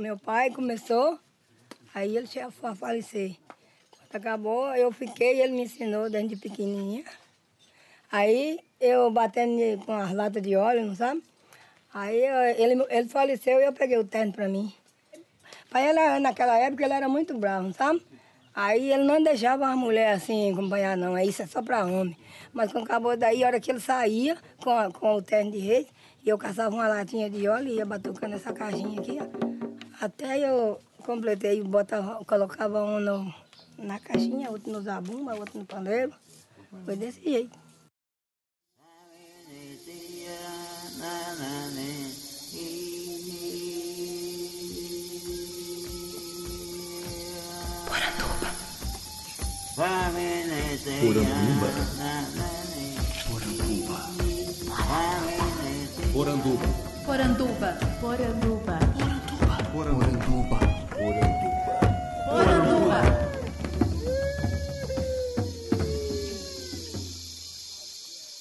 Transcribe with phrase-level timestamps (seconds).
[0.00, 1.18] meu pai começou,
[1.94, 3.36] aí ele foi a falecer.
[3.90, 7.04] Quando acabou, eu fiquei, ele me ensinou desde pequenininha.
[8.10, 11.22] Aí eu batendo com as latas de óleo, não sabe?
[11.92, 12.18] Aí
[12.56, 14.72] ele, ele faleceu e eu peguei o terno para mim.
[15.68, 18.02] Pai, ele, naquela época ele era muito bravo, sabe?
[18.54, 21.18] Aí ele não deixava a mulher assim acompanhar, não.
[21.18, 22.16] Isso é só para homem.
[22.54, 25.86] Mas quando acabou daí, a hora que ele saía com, com o terno de rei,
[26.24, 29.49] eu caçava uma latinha de óleo e ia batucando essa caixinha aqui, ó.
[30.00, 33.34] Até eu completei, botava, colocava um no,
[33.76, 36.14] na caixinha, outro no zabumba, outro no pandeiro.
[36.86, 37.58] Foi desse jeito.
[51.02, 51.68] Poranduba.
[53.20, 53.28] Poranduba.
[53.28, 53.98] Poranduba.
[56.12, 56.64] Poranduba.
[56.64, 56.68] Poranduba.
[57.04, 57.78] Poranduba.
[58.00, 58.89] Poranduba.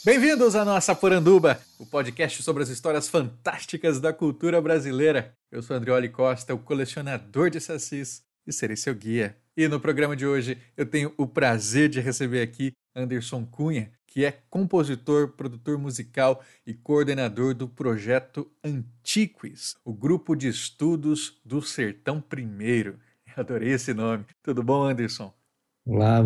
[0.03, 5.36] Bem-vindos à nossa Poranduba, o podcast sobre as histórias fantásticas da cultura brasileira.
[5.52, 9.38] Eu sou Andrioli Costa, o colecionador de sacis, e serei seu guia.
[9.55, 14.25] E no programa de hoje eu tenho o prazer de receber aqui Anderson Cunha, que
[14.25, 22.19] é compositor, produtor musical e coordenador do projeto Antiques, o grupo de estudos do Sertão
[22.19, 22.99] Primeiro.
[23.37, 24.25] Adorei esse nome.
[24.41, 25.31] Tudo bom, Anderson?
[25.85, 26.23] Olá,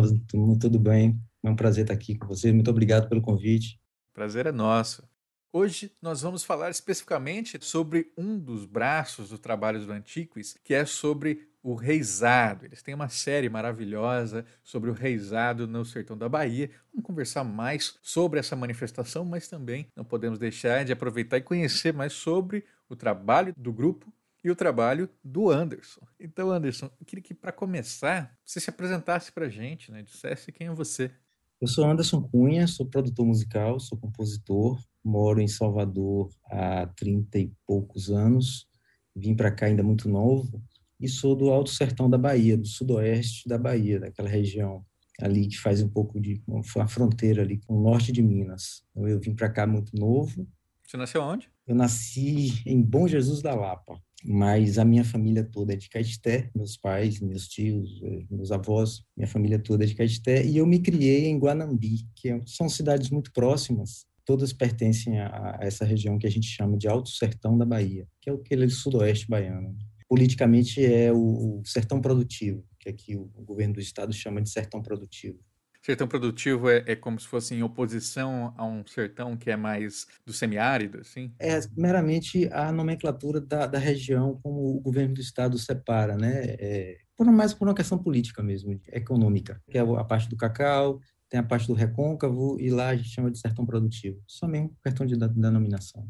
[0.58, 1.20] tudo bem?
[1.42, 2.54] É um prazer estar aqui com vocês.
[2.54, 3.78] Muito obrigado pelo convite.
[4.14, 5.06] Prazer é nosso.
[5.52, 10.86] Hoje nós vamos falar especificamente sobre um dos braços do trabalho do Antiques, que é
[10.86, 12.66] sobre o reizado.
[12.66, 16.70] Eles têm uma série maravilhosa sobre o reizado no sertão da Bahia.
[16.92, 21.94] Vamos conversar mais sobre essa manifestação, mas também não podemos deixar de aproveitar e conhecer
[21.94, 24.12] mais sobre o trabalho do grupo
[24.44, 26.02] e o trabalho do Anderson.
[26.20, 30.02] Então, Anderson, eu queria que para começar você se apresentasse para a gente, né?
[30.02, 31.10] dissesse quem é você.
[31.58, 37.52] Eu sou Anderson Cunha, sou produtor musical, sou compositor, moro em Salvador há 30 e
[37.66, 38.68] poucos anos,
[39.16, 40.62] vim para cá ainda muito novo,
[41.00, 44.84] e sou do Alto Sertão da Bahia, do sudoeste da Bahia, daquela região
[45.20, 48.82] ali que faz um pouco de uma fronteira ali com o norte de Minas.
[48.90, 50.48] Então, eu vim para cá muito novo.
[50.82, 51.48] Você nasceu onde?
[51.66, 56.50] Eu nasci em Bom Jesus da Lapa, mas a minha família toda é de Caetité,
[56.54, 60.66] meus pais, meus tios, eh, meus avós, minha família toda é de Caetité, e eu
[60.66, 66.18] me criei em Guanambi, que é, são cidades muito próximas, todas pertencem a, essa região
[66.18, 69.28] que a gente chama de Alto Sertão da Bahia, que é o que ele sudoeste
[69.28, 69.76] baiano
[70.08, 75.38] politicamente é o, sertão produtivo, que aqui o, governo do estado chama de sertão produtivo.
[75.82, 80.06] Sertão produtivo é, é, como se fosse em oposição a um sertão que é mais
[80.24, 81.30] do semiárido, assim?
[81.38, 86.56] É meramente a nomenclatura da, da região como o governo do estado separa, né?
[86.58, 91.00] É, por mais por uma questão política mesmo, econômica, que é a parte do cacau,
[91.28, 94.22] tem a parte do recôncavo e lá a gente chama de sertão produtivo.
[94.26, 96.08] Só mesmo questão de denominação.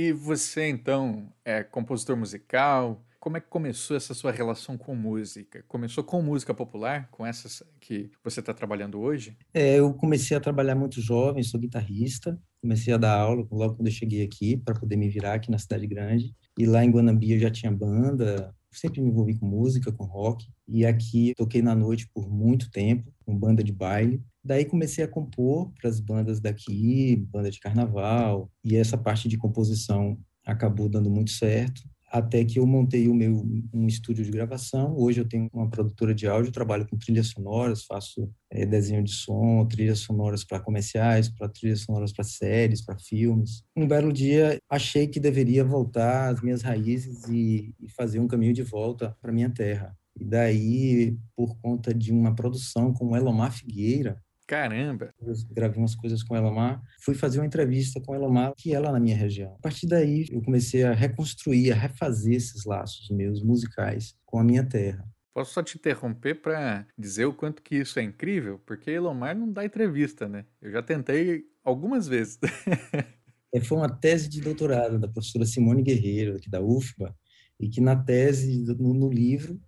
[0.00, 3.04] E você, então, é compositor musical?
[3.18, 5.64] Como é que começou essa sua relação com música?
[5.66, 9.36] Começou com música popular, com essas que você está trabalhando hoje?
[9.52, 13.88] É, eu comecei a trabalhar muito jovem, sou guitarrista, comecei a dar aula logo quando
[13.88, 16.32] eu cheguei aqui, para poder me virar aqui na cidade grande.
[16.56, 20.46] E lá em Guanambi eu já tinha banda, sempre me envolvi com música, com rock.
[20.68, 24.22] E aqui toquei na noite por muito tempo, com banda de baile.
[24.48, 29.36] Daí comecei a compor para as bandas daqui, banda de carnaval, e essa parte de
[29.36, 34.96] composição acabou dando muito certo até que eu montei o meu um estúdio de gravação.
[34.96, 39.12] Hoje eu tenho uma produtora de áudio, trabalho com trilhas sonoras, faço é, desenho de
[39.12, 43.62] som, trilhas sonoras para comerciais, para trilhas sonoras para séries, para filmes.
[43.76, 48.54] Um belo dia achei que deveria voltar às minhas raízes e, e fazer um caminho
[48.54, 49.94] de volta para minha terra.
[50.18, 55.14] E daí, por conta de uma produção com o Elomar Figueira, Caramba!
[55.20, 56.82] Eu gravei umas coisas com ela lá.
[57.02, 59.54] Fui fazer uma entrevista com ela lá, que lá na minha região.
[59.56, 64.44] A partir daí, eu comecei a reconstruir, a refazer esses laços meus musicais com a
[64.44, 65.06] minha terra.
[65.34, 68.58] Posso só te interromper para dizer o quanto que isso é incrível?
[68.64, 70.46] Porque Elomar não dá entrevista, né?
[70.62, 72.38] Eu já tentei algumas vezes.
[73.52, 77.14] é, foi uma tese de doutorado da professora Simone Guerreiro, aqui da UFBA,
[77.60, 79.60] e que na tese, no, no livro,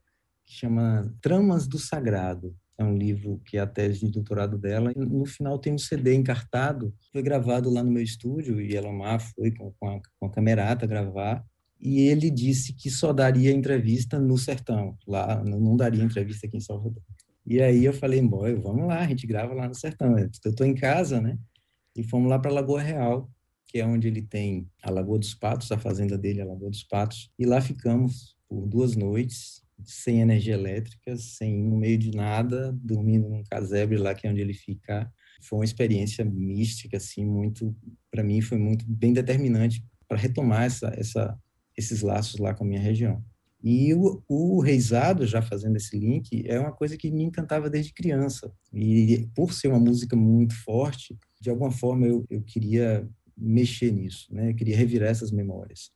[0.42, 4.90] que chama Tramas do Sagrado, é um livro que é a tese de doutorado dela.
[4.96, 9.50] No final tem um CD encartado, foi gravado lá no meu estúdio, e Elomar foi
[9.50, 11.44] com, com, a, com a camerata gravar,
[11.78, 16.60] e ele disse que só daria entrevista no sertão, lá não daria entrevista aqui em
[16.60, 17.02] Salvador.
[17.46, 20.18] E aí eu falei, boy, vamos lá, a gente grava lá no sertão.
[20.18, 21.38] Eu estou em casa, né?
[21.96, 23.30] E fomos lá para Lagoa Real,
[23.66, 26.84] que é onde ele tem a Lagoa dos Patos, a fazenda dele, a Lagoa dos
[26.84, 32.72] Patos, e lá ficamos por duas noites, sem energia elétrica, sem no meio de nada,
[32.82, 35.10] dormindo num casebre lá que é onde ele fica.
[35.42, 37.74] Foi uma experiência mística, assim, muito,
[38.10, 41.38] para mim, foi muito bem determinante para retomar essa, essa,
[41.76, 43.24] esses laços lá com a minha região.
[43.62, 47.92] E o, o reizado, já fazendo esse link, é uma coisa que me encantava desde
[47.92, 48.52] criança.
[48.72, 53.06] E por ser uma música muito forte, de alguma forma eu, eu queria
[53.36, 54.50] mexer nisso, né?
[54.50, 55.90] Eu queria revirar essas memórias.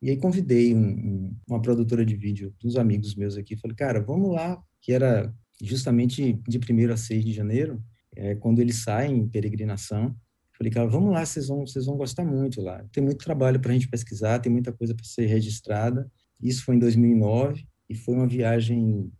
[0.00, 4.00] E aí convidei um, um, uma produtora de vídeo, uns amigos meus aqui, falei, cara,
[4.00, 7.82] vamos lá, que era justamente de 1 a 6 de janeiro,
[8.16, 10.14] é, quando eles saem em peregrinação.
[10.56, 12.84] Falei, cara, vamos lá, vocês vão, vocês vão gostar muito lá.
[12.92, 16.10] Tem muito trabalho para a gente pesquisar, tem muita coisa para ser registrada.
[16.40, 19.12] Isso foi em 2009 e foi uma viagem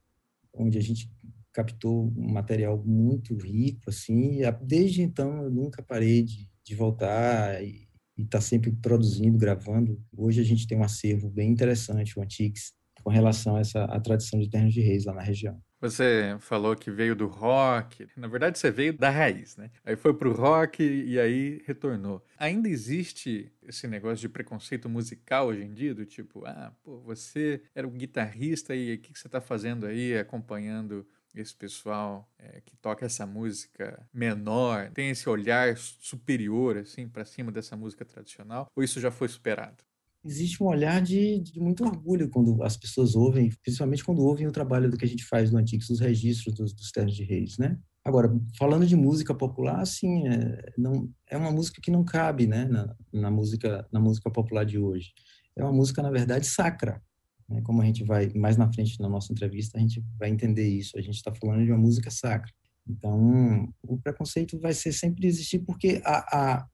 [0.53, 1.11] onde a gente
[1.53, 4.41] captou um material muito rico, assim.
[4.63, 7.88] Desde então eu nunca parei de, de voltar e
[8.23, 10.01] está sempre produzindo, gravando.
[10.17, 12.73] Hoje a gente tem um acervo bem interessante, o Antiques,
[13.03, 15.61] com relação a essa a tradição de ternos de reis lá na região.
[15.81, 18.09] Você falou que veio do rock.
[18.17, 19.71] Na verdade, você veio da raiz, né?
[19.85, 22.25] Aí foi pro rock e aí retornou.
[22.37, 25.95] Ainda existe esse negócio de preconceito musical hoje em dia?
[25.95, 29.87] Do tipo, ah, pô, você era um guitarrista e o que, que você está fazendo
[29.87, 34.91] aí acompanhando esse pessoal é, que toca essa música menor?
[34.93, 38.67] Tem esse olhar superior, assim, para cima dessa música tradicional?
[38.75, 39.85] Ou isso já foi superado?
[40.25, 44.53] existe um olhar de, de, muito orgulho quando as pessoas ouvem, principalmente quando ouvem o
[44.53, 47.57] trabalho do que a gente faz no Antiques, os registros dos, dos ternos de reis,
[47.57, 47.79] né?
[48.05, 52.65] Agora, falando de música popular, assim, é, não, é uma música que não cabe, né,
[52.65, 55.13] na, na, música, na música popular de hoje.
[55.55, 57.03] É uma música, na verdade, sacra.
[57.49, 57.61] Né?
[57.63, 60.99] Como a gente vai, mais na frente na nossa entrevista, a gente vai entender isso.
[60.99, 62.53] A gente está falando de uma música sacra.
[62.87, 66.69] Então, o preconceito vai ser sempre existir porque a, a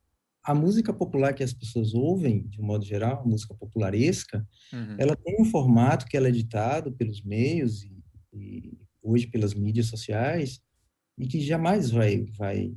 [0.45, 4.97] a música popular que as pessoas ouvem, de um modo geral, a música popularesca, uhum.
[4.99, 8.05] ela tem um formato que ela é ditado pelos meios e,
[8.35, 10.61] e, hoje pelas mídias sociais
[11.17, 12.75] e que jamais vai, vai,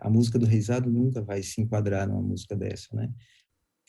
[0.00, 3.08] a música do Reisado nunca vai se enquadrar numa música dessa, né?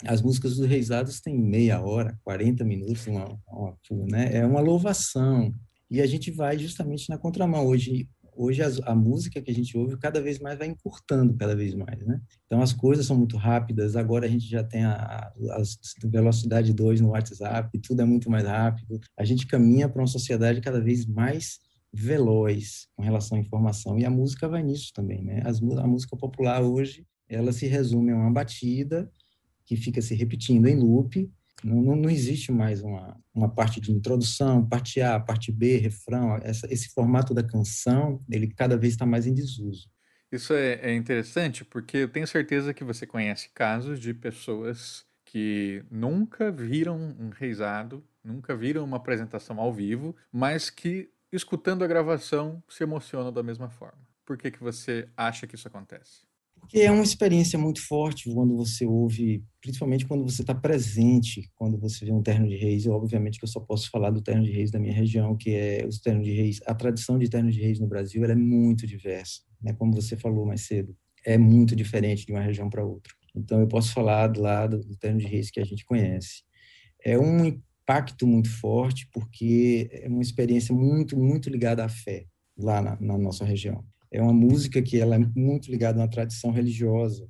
[0.05, 3.75] As músicas do Reisados têm meia hora, 40 minutos, uma, uma,
[4.09, 4.37] né?
[4.37, 5.51] É uma louvação.
[5.89, 7.65] E a gente vai justamente na contramão.
[7.65, 11.55] Hoje, hoje a, a, música que a gente ouve cada vez mais vai encurtando cada
[11.55, 12.21] vez mais, né?
[12.45, 15.63] Então as coisas são muito rápidas, agora a gente já tem a, a
[16.05, 18.99] velocidade 2 no WhatsApp, tudo é muito mais rápido.
[19.17, 21.57] A gente caminha para uma sociedade cada vez mais
[21.91, 25.41] veloz com relação à informação e a música vai nisso também, né?
[25.43, 29.09] As, a música popular hoje, ela se resume a uma batida
[29.67, 31.31] que fica se repetindo em loop
[31.63, 36.35] não, não, não, existe mais uma, uma parte de introdução, parte A, parte B, refrão.
[36.43, 39.89] Essa, esse formato da canção, ele cada vez está mais em desuso.
[40.31, 45.83] Isso é, é, interessante porque eu tenho certeza que você conhece casos de pessoas que
[45.89, 52.61] nunca viram um reizado, nunca viram uma apresentação ao vivo, mas que, escutando a gravação,
[52.69, 54.05] se emocionam da mesma forma.
[54.25, 56.26] Por que, que você acha que isso acontece?
[56.59, 61.77] Porque é uma experiência muito forte quando você ouve, principalmente quando você está presente, quando
[61.77, 62.85] você vê um terno de reis.
[62.85, 65.51] E, obviamente que eu só posso falar do terno de reis da minha região, que
[65.51, 66.59] é os ternos de reis.
[66.65, 69.73] A tradição de terno de reis no Brasil é muito diversa, né?
[69.73, 70.95] Como você falou mais cedo,
[71.25, 73.13] é muito diferente de uma região para outra.
[73.35, 76.43] Então eu posso falar do lado do terno de reis que a gente conhece.
[77.03, 82.25] É um impacto muito forte porque é uma experiência muito muito ligada à fé
[82.57, 86.09] lá na, na nossa região é uma música que ela é muito ligada a uma
[86.09, 87.27] tradição religiosa.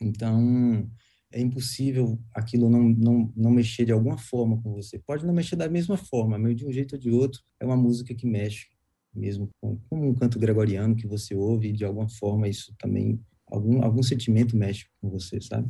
[0.00, 0.88] Então,
[1.34, 4.98] é impossível aquilo não, não, não mexer de alguma forma com você.
[5.00, 7.76] Pode não mexer da mesma forma, mas de um jeito ou de outro, é uma
[7.76, 8.68] música que mexe,
[9.12, 13.20] mesmo com, com um canto gregoriano que você ouve, e de alguma forma isso também,
[13.46, 15.68] algum, algum sentimento mexe com você, sabe?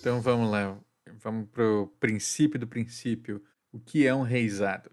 [0.00, 0.80] Então vamos lá,
[1.22, 3.42] vamos para o princípio do princípio.
[3.78, 4.90] O que é um reisado?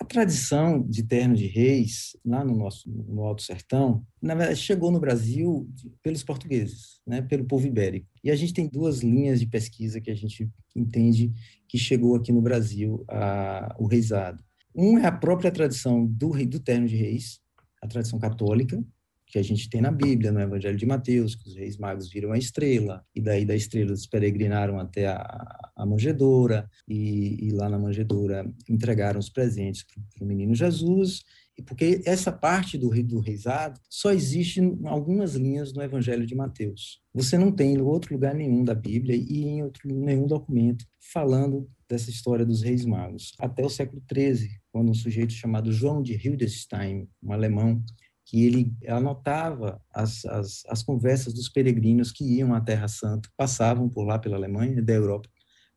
[0.00, 4.90] A tradição de terno de reis, lá no nosso no Alto Sertão, na verdade chegou
[4.90, 5.70] no Brasil
[6.02, 8.08] pelos portugueses, né, pelo povo ibérico.
[8.24, 11.32] E a gente tem duas linhas de pesquisa que a gente entende
[11.68, 14.42] que chegou aqui no Brasil a, o reisado.
[14.74, 17.40] Um é a própria tradição do, do terno de reis,
[17.80, 18.84] a tradição católica,
[19.26, 22.32] que a gente tem na Bíblia, no Evangelho de Mateus, que os reis magos viram
[22.32, 27.68] a estrela, e daí da estrela eles peregrinaram até a, a manjedoura, e, e, lá
[27.68, 31.24] na manjedoura entregaram os presentes para o menino Jesus,
[31.66, 37.00] porque essa parte do, do reizado só existe em algumas linhas no Evangelho de Mateus.
[37.14, 41.68] Você não tem em outro lugar nenhum da Bíblia e em outro, nenhum documento falando
[41.88, 43.32] dessa história dos reis magos.
[43.38, 47.82] Até o século XIII, quando um sujeito chamado João de Hildesheim, um alemão,
[48.26, 53.88] que ele anotava as, as, as conversas dos peregrinos que iam à Terra Santa, passavam
[53.88, 55.28] por lá pela Alemanha, da Europa,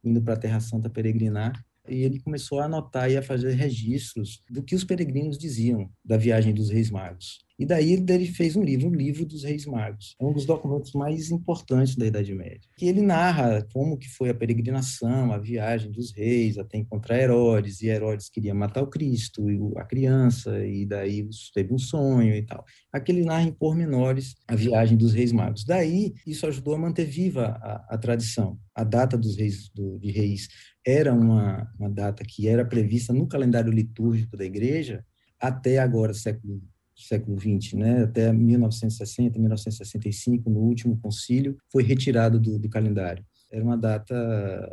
[0.03, 4.43] indo para a Terra Santa peregrinar, e ele começou a anotar e a fazer registros
[4.49, 7.39] do que os peregrinos diziam da viagem dos Reis Magos.
[7.59, 10.15] E daí ele fez um livro, o Livro dos Reis Magos.
[10.17, 12.61] É um dos documentos mais importantes da Idade Média.
[12.77, 17.81] Que ele narra como que foi a peregrinação, a viagem dos reis até encontrar Herodes,
[17.81, 22.63] e Herodes queria matar o Cristo, a criança, e daí teve um sonho e tal.
[22.93, 25.65] Aqui ele narra em pormenores a viagem dos Reis Magos.
[25.65, 28.57] Daí, isso ajudou a manter viva a, a tradição.
[28.73, 30.47] A data dos reis, do, de reis
[30.87, 35.03] era uma, uma data que era prevista no calendário litúrgico da igreja
[35.37, 36.61] até agora, século
[37.05, 43.23] século XX, né, até 1960, 1965, no último concílio, foi retirado do, do calendário.
[43.51, 44.15] Era uma data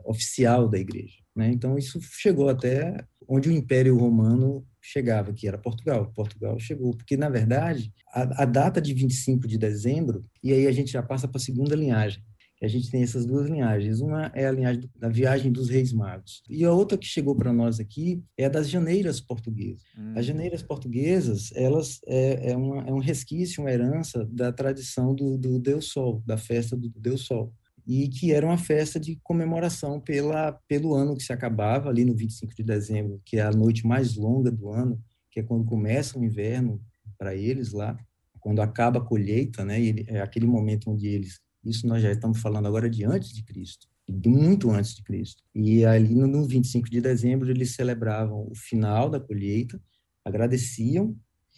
[0.05, 1.17] oficial da igreja.
[1.35, 1.51] Né?
[1.51, 6.13] Então, isso chegou até onde o Império Romano chegava, que era Portugal.
[6.15, 10.73] Portugal chegou, porque, na verdade, a, a data de 25 de dezembro, e aí a
[10.73, 12.23] gente já passa para a segunda linhagem,
[12.63, 14.01] a gente tem essas duas linhagens.
[14.01, 16.43] Uma é a linhagem da viagem dos reis magos.
[16.49, 19.83] E a outra que chegou para nós aqui é a das janeiras portuguesas.
[19.99, 20.15] Hum.
[20.17, 25.37] As janeiras portuguesas, elas é, é, uma, é, um resquício, uma herança da tradição do,
[25.37, 27.53] do Deus Sol, da festa do Deus Sol.
[27.87, 32.17] E que era uma festa de comemoração pela, pelo ano que se acabava, ali no
[32.17, 36.19] 25 de dezembro, que é a noite mais longa do ano, que é quando começa
[36.19, 36.81] o inverno
[37.19, 37.97] para eles lá,
[38.41, 39.81] quando acaba a colheita, né?
[39.81, 43.43] E é aquele momento onde eles isso nós já estamos falando agora de antes de
[43.43, 45.43] Cristo, de muito antes de Cristo.
[45.55, 49.81] E ali no 25 de dezembro eles celebravam o final da colheita,
[50.25, 51.17] agradeciam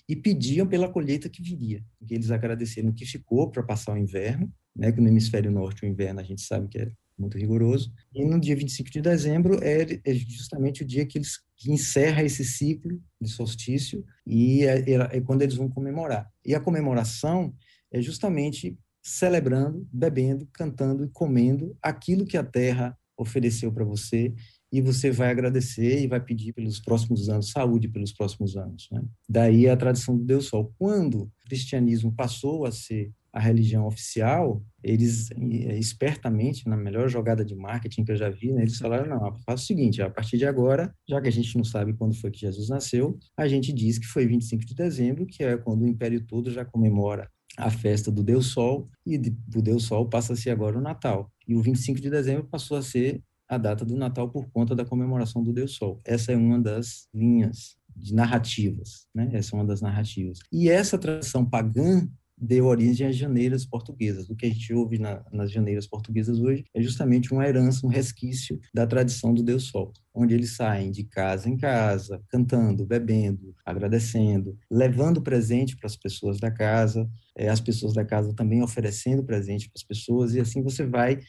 [0.09, 1.85] e pediam pela colheita que viria.
[2.07, 5.85] Que eles agradeceram o que ficou para passar o inverno, né, que no hemisfério norte
[5.85, 7.93] o inverno a gente sabe que é muito rigoroso.
[8.15, 12.23] E no dia 25 de dezembro é, é justamente o dia que eles que encerra
[12.23, 16.31] esse ciclo de solstício e é, é, é quando eles vão comemorar.
[16.47, 17.53] E a comemoração
[17.91, 24.35] é justamente celebrando, bebendo, cantando e comendo aquilo que a terra ofereceu para você
[24.71, 28.89] e você vai agradecer e vai pedir pelos próximos anos, saúde pelos próximos anos.
[28.93, 29.03] Né?
[29.29, 30.73] Daí a tradição do Deus Sol.
[30.79, 37.45] Quando o cristianismo passou a ser a religião oficial, eles eh, espertamente, na melhor jogada
[37.45, 40.39] de marketing que eu já vi, né, eles falaram, não, faz o seguinte, a partir
[40.39, 43.73] de agora, já que a gente não sabe quando foi que Jesus nasceu, a gente
[43.73, 47.71] diz que foi 25 de dezembro, que é quando o império todo já comemora a
[47.71, 51.31] festa do Deus Sol, e do Deus Sol passa a ser agora o Natal.
[51.47, 54.85] E o 25 de dezembro passou a ser a data do Natal por conta da
[54.85, 56.01] comemoração do Deus Sol.
[56.05, 59.29] Essa é uma das linhas de narrativas, né?
[59.33, 60.39] Essa é uma das narrativas.
[60.53, 62.09] E essa tradição pagã
[62.41, 64.31] deu origem às janeiras portuguesas.
[64.31, 67.91] O que a gente ouve na, nas janeiras portuguesas hoje é justamente uma herança, um
[67.91, 73.55] resquício da tradição do Deus Sol, onde eles saem de casa em casa, cantando, bebendo,
[73.65, 79.25] agradecendo, levando presente para as pessoas da casa, é, as pessoas da casa também oferecendo
[79.25, 81.21] presente para as pessoas, e assim você vai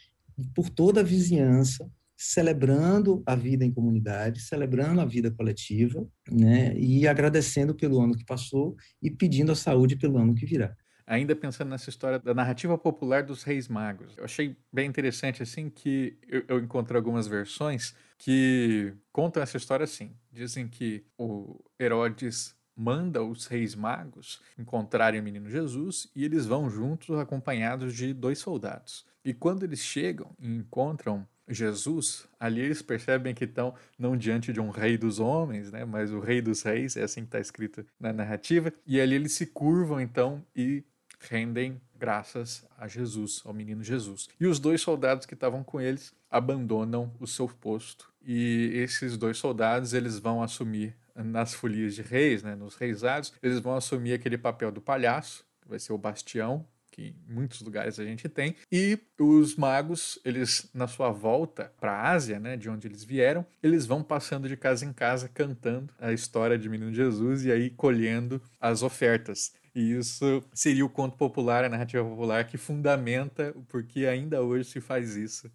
[0.56, 7.08] por toda a vizinhança, celebrando a vida em comunidade, celebrando a vida coletiva, né, e
[7.08, 10.76] agradecendo pelo ano que passou e pedindo a saúde pelo ano que virá
[11.10, 14.16] ainda pensando nessa história da narrativa popular dos reis magos.
[14.16, 19.86] Eu achei bem interessante assim que eu, eu encontrei algumas versões que contam essa história
[19.86, 20.12] assim.
[20.32, 26.70] Dizem que o Herodes manda os reis magos encontrarem o menino Jesus e eles vão
[26.70, 29.04] juntos acompanhados de dois soldados.
[29.26, 34.60] E quando eles chegam e encontram Jesus, ali eles percebem que estão não diante de
[34.60, 37.84] um rei dos homens, né, mas o rei dos reis, é assim que está escrito
[38.00, 40.84] na narrativa, e ali eles se curvam então e
[41.20, 44.30] rendem graças a Jesus, ao menino Jesus.
[44.40, 48.12] E os dois soldados que estavam com eles abandonam o seu posto.
[48.26, 53.60] E esses dois soldados, eles vão assumir nas folias de reis, né, nos reisados, eles
[53.60, 58.00] vão assumir aquele papel do palhaço, que vai ser o bastião, que em muitos lugares
[58.00, 62.70] a gente tem, e os magos, eles na sua volta para a Ásia, né, de
[62.70, 66.94] onde eles vieram, eles vão passando de casa em casa cantando a história de Menino
[66.94, 69.54] Jesus e aí colhendo as ofertas.
[69.74, 74.70] E isso seria o conto popular, a narrativa popular, que fundamenta o porquê ainda hoje
[74.70, 75.50] se faz isso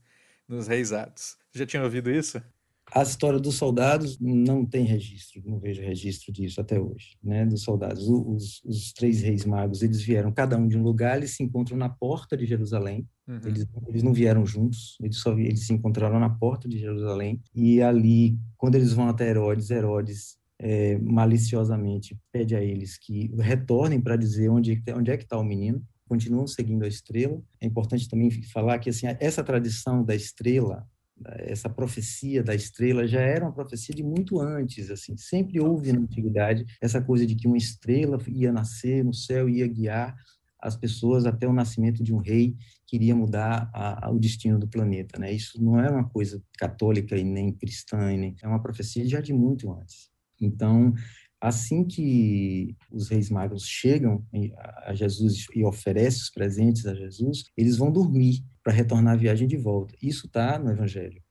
[0.49, 1.37] nos reisados.
[1.53, 2.41] Já tinha ouvido isso?
[2.93, 7.47] A história dos soldados não tem registro, não vejo registro disso até hoje, né?
[7.47, 11.35] Dos soldados, os, os três reis magos, eles vieram cada um de um lugar, eles
[11.35, 13.09] se encontram na porta de Jerusalém.
[13.27, 13.41] Uhum.
[13.47, 17.81] Eles, eles não vieram juntos, eles só eles se encontraram na porta de Jerusalém e
[17.81, 24.17] ali, quando eles vão até Herodes, Herodes é, maliciosamente pede a eles que retornem para
[24.17, 27.39] dizer onde, onde é que está o menino, continuam seguindo a estrela.
[27.61, 30.87] É importante também falar que assim, essa tradição da estrela
[31.39, 36.01] essa profecia da estrela já era uma profecia de muito antes, assim, sempre houve na
[36.01, 40.17] antiguidade essa coisa de que uma estrela ia nascer no céu e ia guiar
[40.59, 42.57] as pessoas até o nascimento de um rei
[42.87, 45.31] que iria mudar a, a, o destino do planeta, né?
[45.31, 49.33] Isso não é uma coisa católica e nem cristã, nem, é uma profecia já de
[49.33, 50.14] muito antes.
[50.41, 50.93] Então,
[51.41, 54.25] assim que os reis magos chegam
[54.87, 59.47] a Jesus e oferecem os presentes a Jesus, eles vão dormir para retornar a viagem
[59.47, 59.95] de volta.
[60.03, 61.23] Isso está no Evangelho.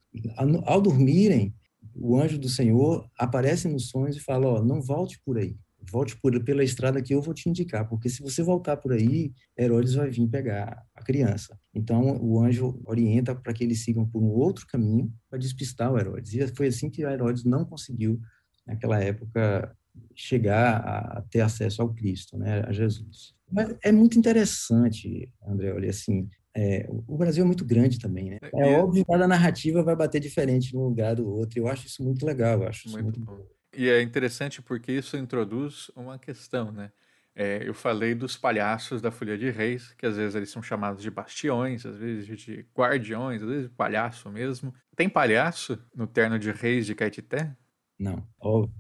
[0.66, 1.54] Ao dormirem,
[1.96, 5.58] o anjo do Senhor aparece nos sonhos e fala: ó, não volte por aí,
[5.92, 9.34] volte por, pela estrada que eu vou te indicar, porque se você voltar por aí,
[9.58, 11.60] Herodes vai vir pegar a criança.
[11.74, 15.98] Então o anjo orienta para que eles sigam por um outro caminho para despistar o
[15.98, 16.34] Herodes.
[16.34, 18.20] E foi assim que Herodes não conseguiu
[18.66, 19.76] naquela época
[20.16, 23.36] chegar a, ter acesso ao Cristo, né, a Jesus.
[23.52, 28.40] Mas é muito interessante, André, olha, assim, é, o Brasil é muito grande também, né?
[28.56, 31.60] É, é óbvio que cada narrativa vai bater diferente num lugar do outro.
[31.60, 33.46] Eu acho isso muito legal, eu acho muito, muito bom.
[33.76, 36.92] E é interessante porque isso introduz uma questão, né?
[37.36, 41.02] É, eu falei dos palhaços da Folha de Reis, que às vezes eles são chamados
[41.02, 44.72] de bastiões, às vezes de guardiões, às vezes de palhaço mesmo.
[44.96, 47.56] Tem palhaço no terno de reis de Caetité?
[48.04, 48.22] Não.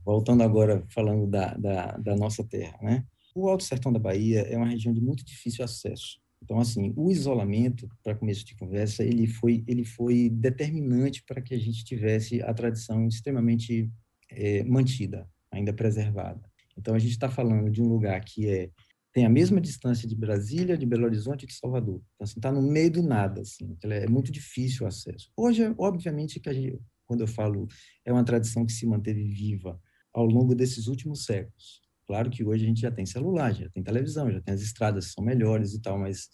[0.03, 3.05] voltando agora, falando da, da, da nossa terra, né?
[3.33, 6.19] O Alto Sertão da Bahia é uma região de muito difícil acesso.
[6.43, 11.53] Então, assim, o isolamento, para começo de conversa, ele foi, ele foi determinante para que
[11.53, 13.89] a gente tivesse a tradição extremamente
[14.29, 16.41] é, mantida, ainda preservada.
[16.77, 18.69] Então, a gente está falando de um lugar que é
[19.13, 22.01] tem a mesma distância de Brasília, de Belo Horizonte e de Salvador.
[22.15, 25.29] Então, assim, está no meio do nada, assim, é muito difícil o acesso.
[25.37, 26.79] Hoje, obviamente, que a gente,
[27.13, 27.67] quando eu falo,
[28.03, 29.79] é uma tradição que se manteve viva
[30.11, 31.81] ao longo desses últimos séculos.
[32.07, 35.07] Claro que hoje a gente já tem celular, já tem televisão, já tem as estradas
[35.07, 36.27] que são melhores e tal, mas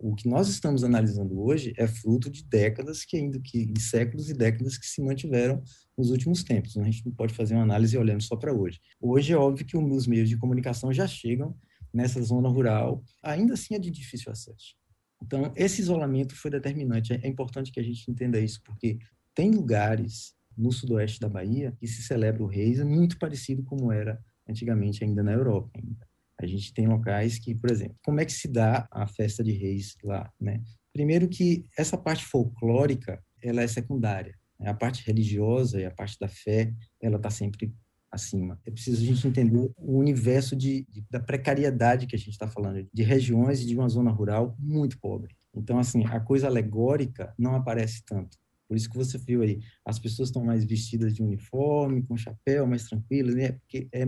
[0.00, 4.28] o que nós estamos analisando hoje é fruto de décadas que ainda que de séculos
[4.28, 5.62] e décadas que se mantiveram
[5.96, 6.76] nos últimos tempos.
[6.76, 8.80] A gente não pode fazer uma análise olhando só para hoje.
[9.00, 11.56] Hoje é óbvio que os meios de comunicação já chegam
[11.92, 14.76] nessa zona rural, ainda assim é de difícil acesso.
[15.22, 17.12] Então, esse isolamento foi determinante.
[17.12, 18.98] É importante que a gente entenda isso, porque
[19.38, 24.20] tem lugares no sudoeste da Bahia que se celebra o Reis muito parecido como era
[24.48, 25.70] antigamente ainda na Europa.
[25.76, 26.08] Ainda.
[26.42, 29.52] A gente tem locais que, por exemplo, como é que se dá a festa de
[29.52, 30.60] reis lá, né?
[30.92, 34.34] Primeiro que essa parte folclórica, ela é secundária.
[34.58, 34.68] Né?
[34.70, 37.72] A parte religiosa e a parte da fé, ela está sempre
[38.10, 38.60] acima.
[38.66, 42.48] É preciso a gente entender o universo de, de da precariedade que a gente está
[42.48, 45.36] falando, de regiões e de uma zona rural muito pobre.
[45.54, 48.36] Então, assim, a coisa alegórica não aparece tanto.
[48.68, 52.66] Por isso que você viu aí, as pessoas estão mais vestidas de uniforme, com chapéu,
[52.66, 53.52] mais tranquilas, né?
[53.52, 54.04] Porque é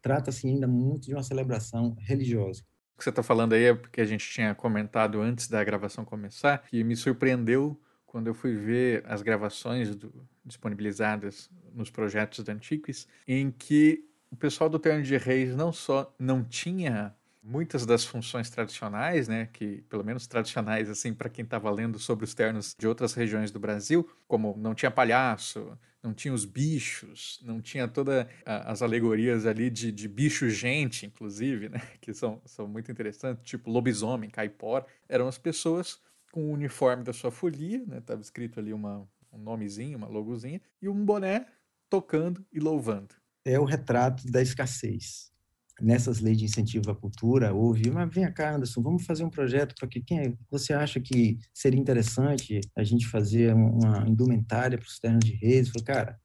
[0.00, 2.62] trata-se ainda muito de uma celebração religiosa.
[2.94, 6.04] O que você está falando aí é porque a gente tinha comentado antes da gravação
[6.04, 12.52] começar, que me surpreendeu quando eu fui ver as gravações do, disponibilizadas nos projetos da
[12.52, 17.14] Antiquis, em que o pessoal do Terno de Reis não só não tinha
[17.44, 22.24] muitas das funções tradicionais, né, que pelo menos tradicionais assim para quem estava lendo sobre
[22.24, 27.40] os ternos de outras regiões do Brasil, como não tinha palhaço, não tinha os bichos,
[27.44, 32.66] não tinha todas as alegorias ali de, de bicho gente, inclusive, né, que são, são
[32.66, 36.00] muito interessantes, tipo lobisomem, caipora, eram as pessoas
[36.32, 40.62] com o uniforme da sua folia, né, tava escrito ali uma, um nomezinho, uma logozinha,
[40.80, 41.46] e um boné
[41.90, 43.14] tocando e louvando.
[43.44, 45.33] É o retrato da escassez
[45.80, 49.74] nessas leis de incentivo à cultura, houve, mas vem cá, Anderson, vamos fazer um projeto
[49.74, 54.86] para que quem é, você acha que seria interessante a gente fazer uma indumentária para
[54.86, 55.68] os ternos de reis?
[55.68, 56.20] Falei, cara,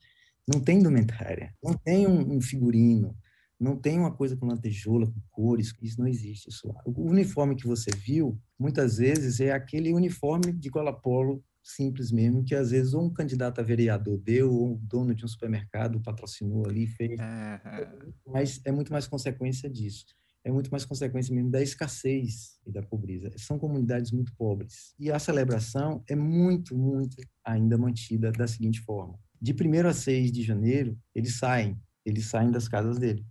[0.47, 3.15] não tem indumentária, não tem um, um, figurino,
[3.59, 6.49] não tem uma coisa com lantejoula, com cores, isso não existe.
[6.49, 6.73] Isso.
[6.85, 12.43] O uniforme que você viu, muitas vezes, é aquele uniforme de gola polo simples mesmo,
[12.43, 16.65] que às vezes um candidato a vereador deu, ou um dono de um supermercado patrocinou
[16.65, 17.19] ali, fez.
[17.19, 18.13] Uhum.
[18.27, 20.05] Mas é muito mais consequência disso.
[20.43, 23.29] É muito mais consequência mesmo da escassez e da pobreza.
[23.37, 24.93] São comunidades muito pobres.
[24.97, 29.19] E a celebração é muito, muito ainda mantida da seguinte forma.
[29.41, 33.25] De 1 a 6 de janeiro, eles saem, eles saem das casas dele.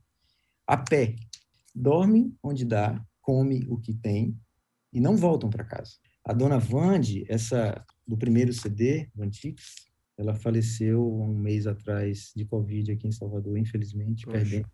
[0.66, 1.16] A pé.
[1.74, 4.36] Dormem onde dá, come o que tem
[4.92, 5.92] e não voltam para casa.
[6.24, 9.74] A dona Vande, essa do primeiro CD, do Antiques,
[10.16, 14.38] ela faleceu um mês atrás de Covid aqui em Salvador, infelizmente, Poxa.
[14.38, 14.68] perdendo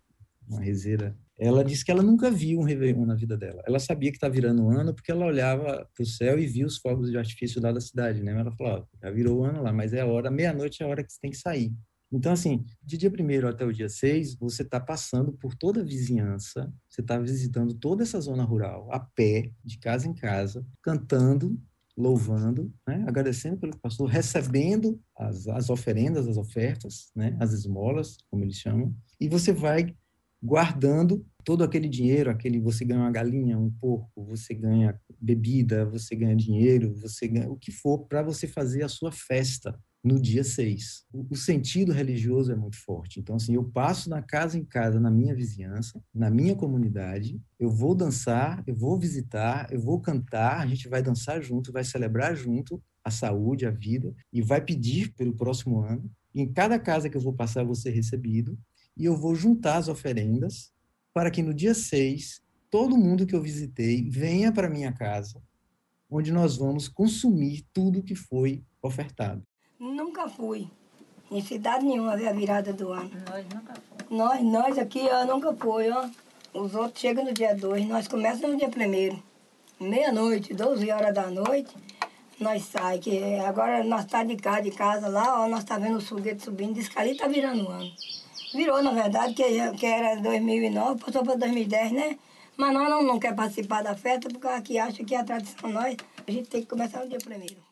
[0.47, 1.15] uma rezeira.
[1.37, 3.61] Ela disse que ela nunca viu um Réveillon na vida dela.
[3.67, 6.65] Ela sabia que está virando o ano porque ela olhava para o céu e via
[6.65, 8.31] os fogos de artifício lá da cidade, né?
[8.31, 11.03] Ela falava, já virou o ano lá, mas é a hora, meia-noite é a hora
[11.03, 11.73] que você tem que sair.
[12.11, 15.83] Então, assim, de dia 1 até o dia 6, você está passando por toda a
[15.83, 21.59] vizinhança, você está visitando toda essa zona rural, a pé, de casa em casa, cantando
[21.97, 23.03] louvando, né?
[23.07, 27.35] agradecendo pelo que passou, recebendo as, as oferendas, as ofertas, né?
[27.39, 29.95] as esmolas, como eles chamam, e você vai
[30.43, 36.15] guardando todo aquele dinheiro, aquele você ganha uma galinha, um porco, você ganha bebida, você
[36.15, 40.43] ganha dinheiro, você ganha o que for para você fazer a sua festa no dia
[40.43, 41.03] 6.
[41.11, 43.19] O, o, sentido religioso é muito forte.
[43.19, 47.71] Então, assim, eu passo na casa em casa, na minha vizinhança, na minha comunidade, eu
[47.71, 52.35] vou dançar, eu vou visitar, eu vou cantar, a gente vai dançar junto, vai celebrar
[52.35, 56.07] junto a saúde, a vida, e vai pedir pelo próximo ano.
[56.35, 58.55] Em cada casa que eu vou passar, eu vou ser recebido,
[58.95, 60.71] e eu vou juntar as oferendas
[61.11, 65.41] para que no dia 6, todo mundo que eu visitei venha para minha casa,
[66.07, 69.43] onde nós vamos consumir tudo que foi ofertado.
[69.85, 70.67] Nunca fui.
[71.29, 73.11] Em cidade nenhuma ver a virada do ano.
[73.29, 74.09] Nós nunca fomos.
[74.09, 76.09] Nós, nós aqui, ó, nunca fui, ó.
[76.55, 81.29] Os outros chegam no dia 2, nós começamos no dia 1 Meia-noite, 12 horas da
[81.29, 81.75] noite,
[82.39, 85.97] nós sai que agora nós tá de casa, de casa lá, ó, nós tá vendo
[85.97, 87.91] os foguetes subindo, diz que ali tá virando o ano.
[88.53, 89.43] Virou, na verdade, que,
[89.73, 92.17] que era 2009, passou para 2010, né?
[92.57, 95.69] Mas nós não, não quer participar da festa, porque aqui acha que é a tradição
[95.69, 97.64] nós, a gente tem que começar no dia primeiro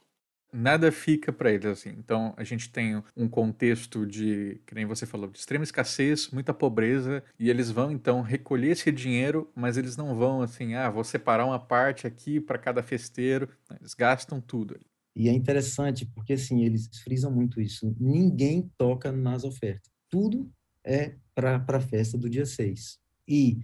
[0.54, 1.90] nada fica para eles assim.
[1.98, 6.54] Então a gente tem um contexto de, que nem você falou, de extrema escassez, muita
[6.54, 11.04] pobreza, e eles vão então recolher esse dinheiro, mas eles não vão assim, ah, vou
[11.04, 13.50] separar uma parte aqui para cada festeiro.
[13.80, 14.80] Eles gastam tudo.
[15.16, 17.96] E é interessante porque assim eles frisam muito isso.
[18.00, 19.92] Ninguém toca nas ofertas.
[20.10, 20.52] Tudo
[20.84, 23.00] é para a festa do dia 6.
[23.28, 23.60] E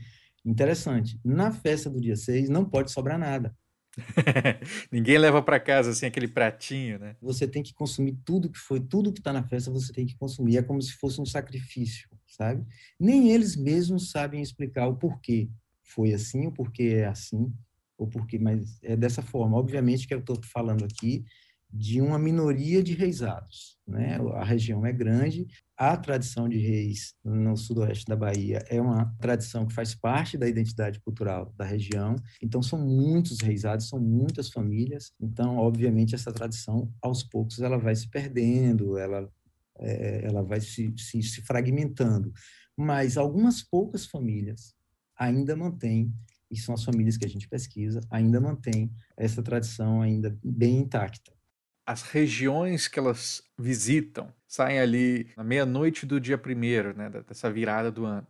[0.46, 3.56] interessante, na festa do dia 6 não pode sobrar nada.
[4.92, 7.16] Ninguém leva para casa assim aquele pratinho, né?
[7.22, 10.16] Você tem que consumir tudo que foi, tudo que está na festa, você tem que
[10.16, 10.58] consumir.
[10.58, 12.66] É como se fosse um sacrifício, sabe?
[13.00, 15.50] Nem eles mesmos sabem explicar o porquê
[15.84, 17.52] foi assim, o porquê é assim,
[17.98, 19.58] ou porquê, mas é dessa forma.
[19.58, 21.26] Obviamente que eu estou falando aqui
[21.72, 23.78] de uma minoria de reisados.
[23.88, 24.18] Né?
[24.34, 29.66] A região é grande, a tradição de reis no sudoeste da Bahia é uma tradição
[29.66, 35.14] que faz parte da identidade cultural da região, então são muitos reisados, são muitas famílias,
[35.20, 39.32] então, obviamente, essa tradição, aos poucos, ela vai se perdendo, ela,
[39.78, 42.34] é, ela vai se, se, se fragmentando,
[42.76, 44.74] mas algumas poucas famílias
[45.16, 46.14] ainda mantêm
[46.52, 51.39] e são as famílias que a gente pesquisa, ainda mantêm essa tradição ainda bem intacta
[51.90, 57.92] as regiões que elas visitam saem ali na meia-noite do dia primeiro, né, dessa virada
[57.92, 58.28] do ano.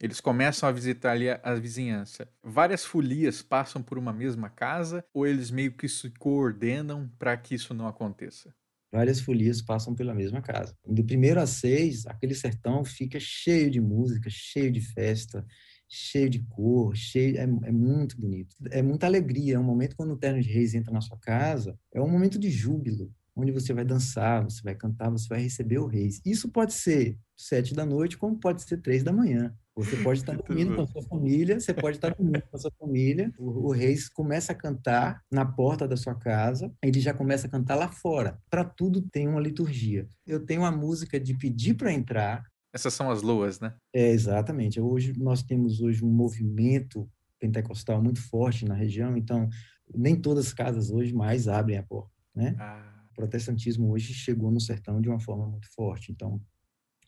[0.00, 2.26] Eles começam a visitar ali a, a, vizinhança.
[2.42, 7.54] Várias folias passam por uma mesma casa ou eles meio que se coordenam para que
[7.54, 8.54] isso não aconteça?
[8.90, 10.74] Várias folias passam pela mesma casa.
[10.86, 15.46] Do primeiro a seis, aquele sertão fica cheio de música, cheio de festa,
[15.92, 18.56] cheio de cor, cheio, é, é, muito bonito.
[18.70, 19.56] É muita alegria.
[19.56, 22.38] É um momento quando o Terno de Reis entra na sua casa, é um momento
[22.38, 26.22] de júbilo, onde você vai dançar, você vai cantar, você vai receber o Reis.
[26.24, 29.54] Isso pode ser sete da noite, como pode ser três da manhã.
[29.74, 32.72] Você pode estar dormindo com a sua família, você pode estar dormindo com a sua
[32.78, 33.30] família.
[33.38, 37.50] O, o Reis começa a cantar na porta da sua casa, ele já começa a
[37.50, 38.38] cantar lá fora.
[38.48, 40.08] Para tudo tem uma liturgia.
[40.26, 43.74] Eu tenho a música de pedir para entrar, essas são as luas, né?
[43.92, 44.80] É, exatamente.
[44.80, 47.08] Hoje nós temos hoje um movimento
[47.38, 49.48] pentecostal muito forte na região, então
[49.94, 52.56] nem todas as casas hoje mais abrem a porta, né?
[52.58, 53.04] Ah.
[53.10, 56.40] O protestantismo hoje chegou no sertão de uma forma muito forte, então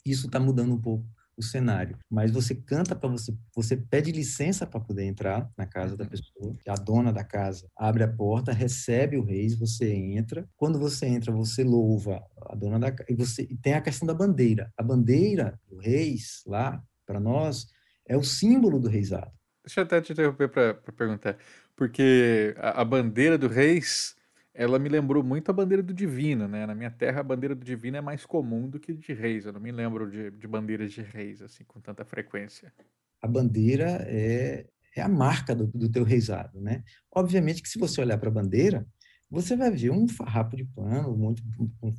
[0.05, 1.99] isso está mudando um pouco o cenário.
[2.11, 6.11] Mas você canta para você, você pede licença para poder entrar na casa da uhum.
[6.11, 6.57] pessoa.
[6.69, 10.49] A dona da casa abre a porta, recebe o reis, você entra.
[10.57, 13.11] Quando você entra, você louva a dona da casa.
[13.11, 14.73] E você e tem a questão da bandeira.
[14.77, 17.67] A bandeira do reis lá para nós
[18.07, 19.31] é o símbolo do reisado.
[19.65, 21.39] Deixa eu até te interromper para perguntar,
[21.75, 24.15] porque a, a bandeira do reis
[24.55, 26.65] ela me lembrou muito a bandeira do divino, né?
[26.65, 29.45] Na minha terra, a bandeira do divino é mais comum do que de reis.
[29.45, 32.73] Eu não me lembro de, de bandeiras de reis, assim, com tanta frequência.
[33.21, 36.85] A bandeira é, é a marca do, do teu reisado, né?
[37.11, 38.87] Obviamente que se você olhar para a bandeira,
[39.31, 41.43] você vai ver um farrapo de pano, muito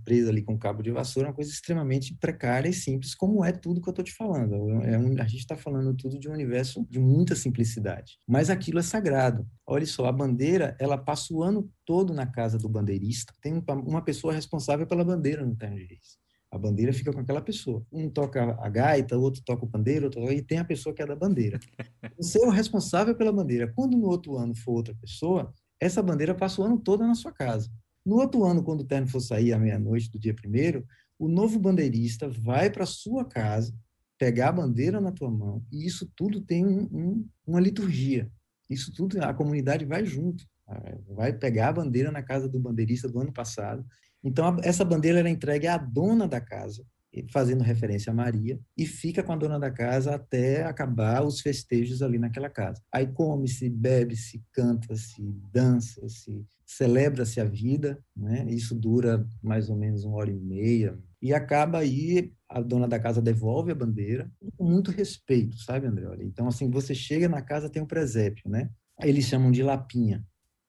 [0.04, 3.82] preso ali com cabo de vassoura, uma coisa extremamente precária e simples, como é tudo
[3.82, 4.54] que eu estou te falando.
[4.84, 8.80] É um, a gente está falando tudo de um universo de muita simplicidade, mas aquilo
[8.80, 9.48] é sagrado.
[9.68, 13.34] Olha só, a bandeira, ela passa o ano todo na casa do bandeirista.
[13.42, 16.18] Tem uma pessoa responsável pela bandeira no Terno de Reis.
[16.52, 17.86] A bandeira fica com aquela pessoa.
[17.92, 20.32] Um toca a gaita, outro toca o pandeiro, outro...
[20.32, 21.60] e tem a pessoa que é da bandeira.
[22.18, 23.74] Você é o responsável pela bandeira.
[23.76, 27.32] Quando no outro ano for outra pessoa, essa bandeira passa o ano todo na sua
[27.32, 27.70] casa.
[28.06, 30.86] No outro ano, quando o terno for sair à meia-noite do dia primeiro,
[31.18, 33.74] o novo bandeirista vai para sua casa,
[34.18, 38.30] pegar a bandeira na tua mão, e isso tudo tem um, um, uma liturgia.
[38.70, 40.46] Isso tudo, a comunidade vai junto.
[41.10, 43.86] Vai pegar a bandeira na casa do bandeirista do ano passado.
[44.24, 46.84] Então, essa bandeira era entregue à dona da casa,
[47.32, 52.02] fazendo referência a Maria, e fica com a dona da casa até acabar os festejos
[52.02, 52.82] ali naquela casa.
[52.92, 55.22] Aí come-se, bebe-se, canta-se,
[55.54, 58.46] dança-se, celebra-se a vida, né?
[58.50, 63.00] Isso dura mais ou menos uma hora e meia, e acaba aí, a dona da
[63.00, 66.06] casa devolve a bandeira, com muito respeito, sabe, André?
[66.08, 68.70] Olha, Então, assim, você chega na casa, tem um presépio, né?
[69.02, 70.24] Eles chamam de lapinha,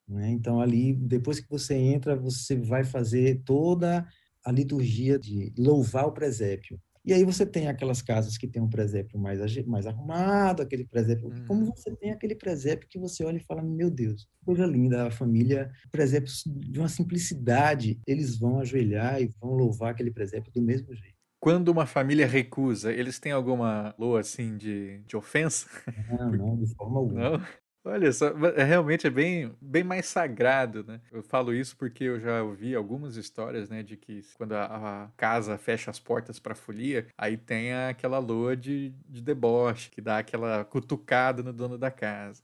[0.09, 0.31] né?
[0.31, 4.07] Então, ali, depois que você entra, você vai fazer toda
[4.47, 6.81] a liturgia de louvar o presépio.
[7.05, 11.29] E aí você tem aquelas casas que tem um presépio mais, mais arrumado, aquele presépio.
[11.29, 11.45] Hum.
[11.47, 15.11] Como você tem aquele presépio que você olha e fala, meu Deus, coisa linda, a
[15.11, 20.95] família, presépios de uma simplicidade, eles vão ajoelhar e vão louvar aquele presépio do mesmo
[20.95, 21.17] jeito.
[21.41, 25.69] Quando uma família recusa, eles têm alguma loa assim de, de ofensa?
[26.09, 27.31] Não, não, de forma alguma.
[27.31, 27.47] Não?
[27.89, 31.01] Olha só, é, realmente é bem, bem mais sagrado, né?
[31.13, 35.09] Eu falo isso porque eu já ouvi algumas histórias, né, de que quando a, a
[35.17, 40.19] casa fecha as portas para folia, aí tem aquela lua de, de deboche, que dá
[40.19, 42.43] aquela cutucada no dono da casa.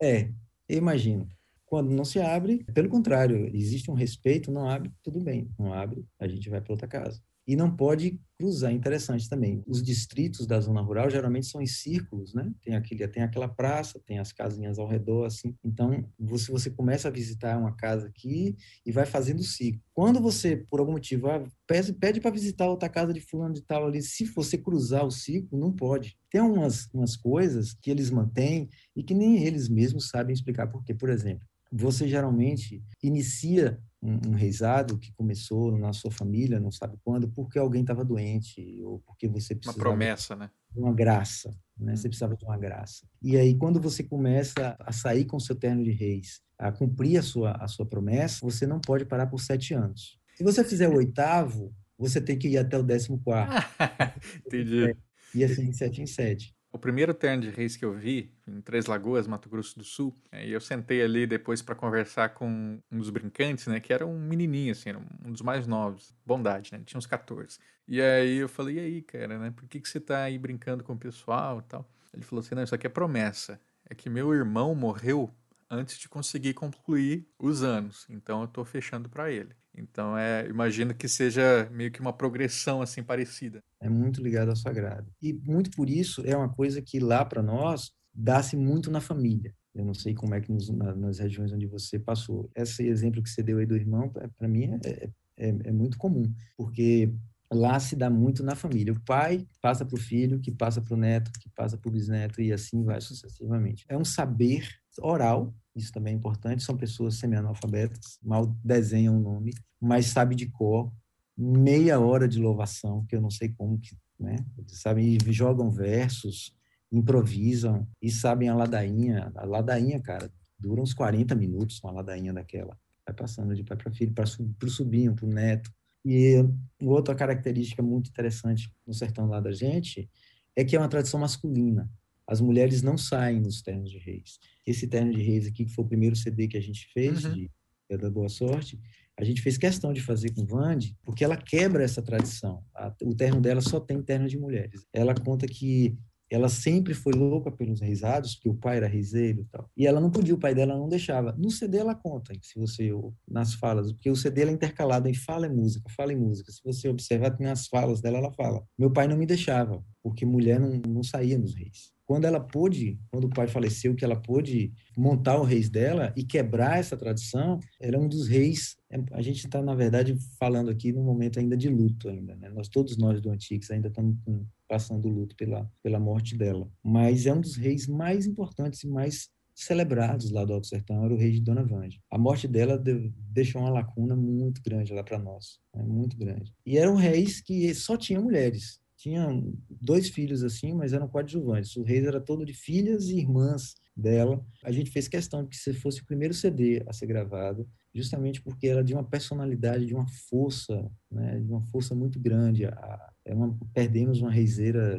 [0.00, 0.30] É,
[0.68, 1.26] imagino.
[1.64, 5.50] Quando não se abre, pelo contrário, existe um respeito, não abre, tudo bem.
[5.58, 7.20] Não abre, a gente vai para outra casa.
[7.46, 9.62] E não pode cruzar, interessante também.
[9.66, 12.52] Os distritos da zona rural geralmente são em círculos, né?
[12.60, 15.54] Tem, aquele, tem aquela praça, tem as casinhas ao redor, assim.
[15.64, 19.80] Então, você, você começa a visitar uma casa aqui e vai fazendo ciclo.
[19.94, 23.62] Quando você, por algum motivo, ah, pede, pede para visitar outra casa de fulano de
[23.62, 26.18] tal ali, se você cruzar o ciclo, não pode.
[26.30, 30.82] Tem umas, umas coisas que eles mantêm e que nem eles mesmos sabem explicar por
[30.84, 30.92] quê.
[30.92, 36.96] Por exemplo, você geralmente inicia um, um reizado que começou na sua família, não sabe
[37.04, 40.50] quando, porque alguém estava doente ou porque você Uma precisava promessa, né?
[40.74, 41.96] uma graça, né?
[41.96, 43.06] Você precisava de uma graça.
[43.22, 47.18] E aí, quando você começa a sair com o seu terno de reis, a cumprir
[47.18, 50.18] a sua, a sua promessa, você não pode parar por sete anos.
[50.34, 53.66] Se você fizer o oitavo, você tem que ir até o décimo quarto.
[54.46, 54.94] Entendi.
[55.34, 56.55] E assim, de sete em sete.
[56.76, 60.14] O primeiro terno de reis que eu vi, em Três Lagoas, Mato Grosso do Sul,
[60.30, 64.06] é, e eu sentei ali depois para conversar com um dos brincantes, né, que era
[64.06, 64.90] um menininho, assim,
[65.24, 67.58] um dos mais novos, bondade, né, ele tinha uns 14.
[67.88, 70.84] E aí eu falei, e aí, cara, né, por que, que você tá aí brincando
[70.84, 71.90] com o pessoal e tal?
[72.12, 73.58] Ele falou assim, não, isso aqui é promessa,
[73.88, 75.34] é que meu irmão morreu
[75.70, 79.56] antes de conseguir concluir os anos, então eu tô fechando para ele.
[79.76, 83.62] Então, é, imagino que seja meio que uma progressão assim parecida.
[83.80, 85.10] É muito ligado ao sagrado.
[85.20, 89.54] E muito por isso é uma coisa que lá para nós dá-se muito na família.
[89.74, 92.50] Eu não sei como é que nos, na, nas regiões onde você passou.
[92.54, 96.32] Esse exemplo que você deu aí do irmão, para mim é, é, é muito comum,
[96.56, 97.12] porque
[97.52, 98.92] lá se dá muito na família.
[98.92, 101.92] O pai passa para o filho, que passa para o neto, que passa para o
[101.92, 103.84] bisneto, e assim vai sucessivamente.
[103.88, 104.68] É um saber
[105.00, 110.46] oral, isso também é importante, são pessoas semi-analfabetas, mal desenham o nome, mas sabe de
[110.46, 110.92] cor,
[111.36, 114.36] meia hora de louvação, que eu não sei como que, né,
[114.68, 116.56] sabe, e jogam versos,
[116.90, 122.76] improvisam e sabem a ladainha, a ladainha, cara, dura uns 40 minutos uma ladainha daquela.
[123.06, 125.70] Vai passando de pai para filho, para o sobrinho, para o neto.
[126.08, 126.36] E
[126.80, 130.08] outra característica muito interessante no sertão lá da gente
[130.54, 131.90] é que é uma tradição masculina.
[132.28, 134.38] As mulheres não saem nos ternos de reis.
[134.64, 137.32] Esse terno de reis aqui, que foi o primeiro CD que a gente fez, Uhum.
[137.34, 137.50] de
[137.88, 138.80] é da Boa Sorte,
[139.16, 142.64] a gente fez questão de fazer com Vande, porque ela quebra essa tradição.
[143.02, 144.84] O terno dela só tem terno de mulheres.
[144.92, 145.96] Ela conta que
[146.30, 149.70] ela sempre foi louca pelos reisados, porque o pai era reiseiro e tal.
[149.76, 151.32] E ela não podia, o pai dela não deixava.
[151.38, 152.90] No CD ela conta, se você
[153.28, 156.50] nas falas, porque o CD é intercalado em fala e música, fala e música.
[156.50, 160.24] Se você observar tem as falas dela, ela fala: "Meu pai não me deixava, porque
[160.26, 161.94] mulher não, não saía nos reis".
[162.06, 166.22] Quando ela pôde, quando o pai faleceu, que ela pôde montar o reis dela e
[166.24, 168.76] quebrar essa tradição, era um dos reis.
[169.10, 172.48] A gente está, na verdade, falando aqui num momento ainda de luto ainda, né?
[172.50, 176.68] Nós todos nós do Antix ainda estamos com- passando luto pela pela morte dela.
[176.82, 181.14] Mas é um dos reis mais importantes e mais celebrados lá do Alto Sertão, era
[181.14, 182.02] o rei de Dona Vande.
[182.10, 185.82] A morte dela de- deixou uma lacuna muito grande lá para nós, né?
[185.82, 186.52] muito grande.
[186.64, 191.76] E eram reis que só tinham mulheres tinham dois filhos assim, mas eram coadjuvantes.
[191.76, 194.44] O rei era todo de filhas e irmãs dela.
[194.64, 198.42] A gente fez questão de que se fosse o primeiro CD a ser gravado, justamente
[198.42, 202.64] porque era de uma personalidade, de uma força, né, de uma força muito grande.
[202.64, 204.96] A, é uma, perdemos uma reiseira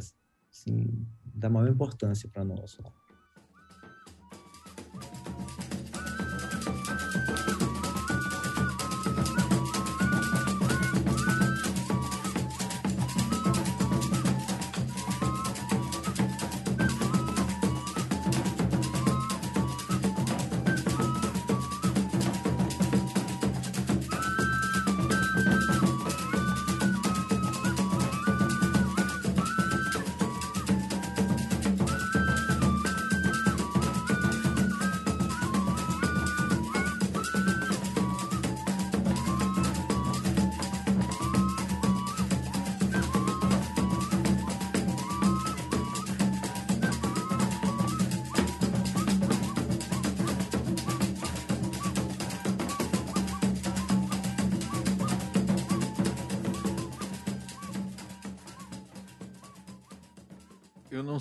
[0.52, 2.78] assim, da maior importância para nós.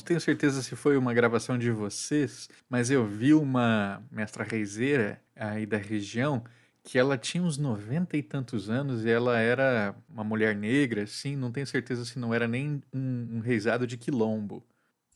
[0.06, 5.66] Tenho certeza se foi uma gravação de vocês, mas eu vi uma mestra reiseira aí
[5.66, 6.42] da região
[6.82, 11.34] que ela tinha uns 90 e tantos anos e ela era uma mulher negra, assim,
[11.34, 14.64] não tenho certeza se não era nem um, um reizado de quilombo.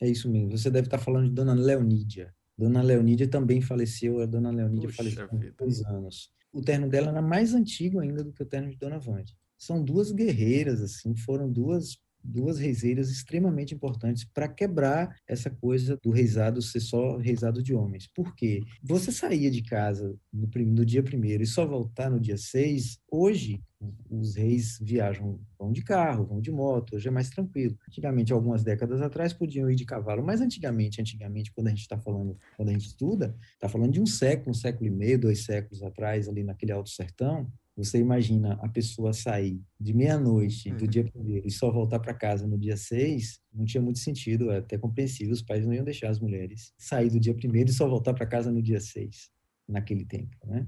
[0.01, 0.51] É isso mesmo.
[0.51, 2.35] Você deve estar falando de Dona Leonídia.
[2.57, 6.33] Dona Leonídia também faleceu, a Dona Leonídia Puxa faleceu há dois anos.
[6.51, 9.37] O terno dela era mais antigo ainda do que o terno de Dona Vande.
[9.57, 16.11] São duas guerreiras, assim, foram duas duas reiseiras extremamente importantes para quebrar essa coisa do
[16.11, 18.07] reisado ser só reisado de homens.
[18.07, 18.61] Por quê?
[18.83, 23.61] Você saía de casa no, no dia primeiro e só voltar no dia seis, hoje
[24.09, 27.75] os reis viajam, vão de carro, vão de moto, hoje é mais tranquilo.
[27.87, 31.97] Antigamente, algumas décadas atrás, podiam ir de cavalo, mas antigamente, antigamente, quando a gente está
[31.97, 35.43] falando, quando a gente estuda, está falando de um século, um século e meio, dois
[35.45, 40.89] séculos atrás, ali naquele Alto Sertão, você imagina a pessoa sair de meia-noite do Uhum.
[40.89, 44.57] dia primeiro e só voltar para casa no dia seis, não tinha muito sentido, é
[44.57, 47.87] até compreensível, os pais não iam deixar as mulheres sair do dia primeiro e só
[47.87, 49.29] voltar para casa no dia seis,
[49.67, 50.67] naquele tempo, né?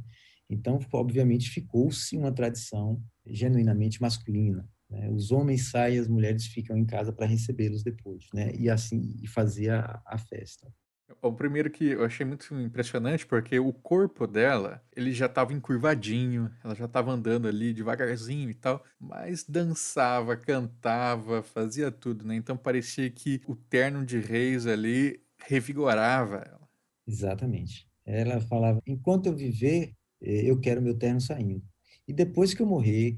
[0.50, 4.70] Então, obviamente, ficou-se uma tradição genuinamente masculina.
[4.90, 5.10] Né?
[5.10, 8.52] Os homens saem, as mulheres ficam em casa para recebê-los depois, né?
[8.56, 10.72] E assim, e fazer a, a festa.
[11.22, 16.50] O primeiro que eu achei muito impressionante porque o corpo dela, ele já estava encurvadinho,
[16.64, 22.36] ela já estava andando ali devagarzinho e tal, mas dançava, cantava, fazia tudo, né?
[22.36, 26.68] Então parecia que o terno de reis ali revigorava ela.
[27.08, 27.88] Exatamente.
[28.06, 31.64] Ela falava: enquanto eu viver, eh, eu quero meu terno saindo.
[32.08, 33.18] E depois que eu morrer,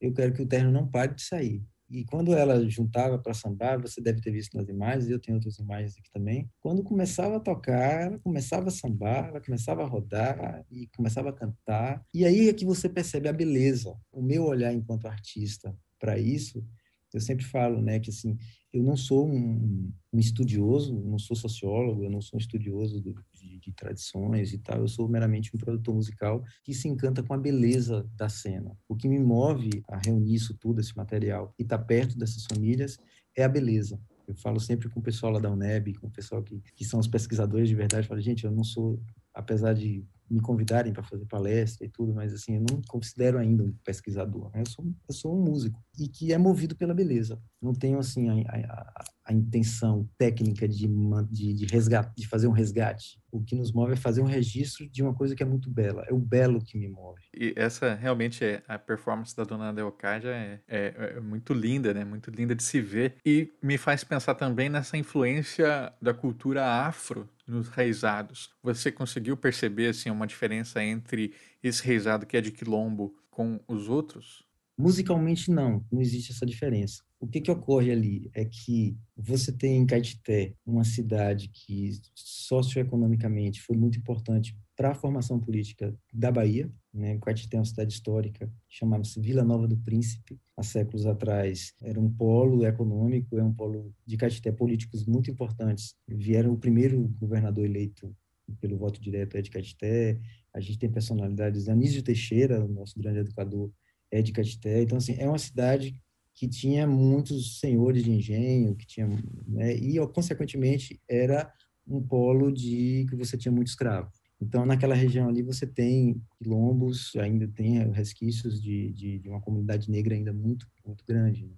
[0.00, 1.62] eu quero que o terno não pare de sair.
[1.90, 5.58] E quando ela juntava para sambar, você deve ter visto nas imagens, eu tenho outras
[5.58, 6.48] imagens aqui também.
[6.60, 11.32] Quando começava a tocar, ela começava a sambar, ela começava a rodar e começava a
[11.32, 12.04] cantar.
[12.14, 13.92] E aí é que você percebe a beleza.
[14.12, 16.64] O meu olhar enquanto artista para isso,
[17.12, 18.38] eu sempre falo, né, que assim,
[18.72, 23.14] eu não sou um, um estudioso, não sou sociólogo, eu não sou um estudioso do,
[23.32, 27.34] de, de, tradições e tal, eu sou meramente um produtor musical que se encanta com
[27.34, 28.76] a beleza da cena.
[28.88, 32.44] O que me move a reunir isso tudo, esse material, e estar tá perto dessas
[32.44, 32.98] famílias,
[33.36, 34.00] é a beleza.
[34.26, 37.00] Eu falo sempre com o pessoal lá da UNEB, com o pessoal que, que são
[37.00, 39.02] os pesquisadores de verdade, falo, gente, eu não sou,
[39.34, 43.64] apesar de me convidarem para fazer palestra e tudo, mas assim, eu não considero ainda
[43.64, 44.50] um pesquisador.
[44.54, 44.60] Né?
[44.60, 47.40] Eu, sou, eu sou um músico e que é movido pela beleza.
[47.60, 50.88] Não tenho assim a, a, a intenção técnica de,
[51.30, 53.20] de, de, resgate, de fazer um resgate.
[53.30, 56.04] O que nos move é fazer um registro de uma coisa que é muito bela.
[56.08, 57.22] É o belo que me move.
[57.36, 62.04] E essa realmente é a performance da Dona Leocádia é, é, é muito linda, né?
[62.04, 67.28] Muito linda de se ver e me faz pensar também nessa influência da cultura afro
[67.46, 68.50] nos reisados.
[68.62, 73.88] Você conseguiu perceber assim uma diferença entre esse reisado que é de quilombo com os
[73.88, 74.44] outros?
[74.78, 77.02] Musicalmente não, não existe essa diferença.
[77.18, 83.60] O que, que ocorre ali é que você tem em Caetité uma cidade que socioeconomicamente
[83.60, 86.72] foi muito importante para a formação política da Bahia.
[86.94, 87.18] Né?
[87.18, 90.40] Caetité é uma cidade histórica, chamava-se Vila Nova do Príncipe.
[90.56, 95.94] Há séculos atrás era um polo econômico, é um polo de Caetité políticos muito importantes.
[96.08, 98.16] Vieram o primeiro governador eleito
[98.60, 100.18] pelo voto direto é de Caetité.
[100.54, 103.70] A gente tem personalidades, Anísio Teixeira, nosso grande educador,
[104.10, 104.82] é de Caetité.
[104.82, 105.94] Então, assim, é uma cidade
[106.34, 109.06] que tinha muitos senhores de engenho, que tinha,
[109.46, 111.52] né, e consequentemente era
[111.86, 114.10] um polo de que você tinha muito escravo.
[114.40, 119.90] Então, naquela região ali você tem quilombos, ainda tem resquícios de, de, de uma comunidade
[119.90, 121.44] negra ainda muito muito grande.
[121.46, 121.52] né?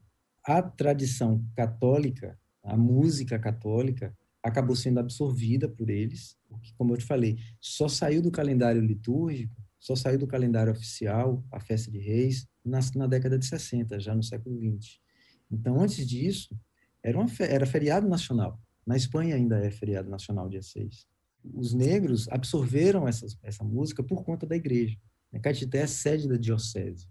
[0.44, 7.04] A tradição católica, a música católica acabou sendo absorvida por eles, porque, como eu te
[7.04, 12.46] falei, só saiu do calendário litúrgico só saiu do calendário oficial, a festa de reis,
[12.64, 15.02] na, na década de 60, já no século 20.
[15.50, 16.56] Então, antes disso,
[17.02, 18.60] era, uma, era feriado nacional.
[18.86, 21.04] Na Espanha ainda é feriado nacional, dia 6.
[21.52, 24.96] Os negros absorveram essa, essa música por conta da igreja.
[25.42, 27.08] Caetité é sede da diocese.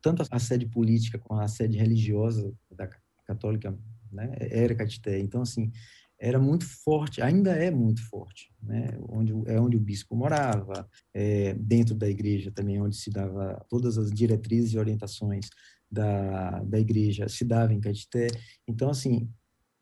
[0.00, 2.88] Tanto a sede política como a sede religiosa da
[3.26, 3.78] católica
[4.10, 5.18] né, era Caetité.
[5.18, 5.70] Então, assim,
[6.18, 8.88] era muito forte, ainda é muito forte, né?
[9.08, 13.98] onde, é onde o bispo morava, é, dentro da igreja também, onde se dava todas
[13.98, 15.48] as diretrizes e orientações
[15.90, 18.28] da, da igreja, se dava em Caetité.
[18.66, 19.28] Então, assim,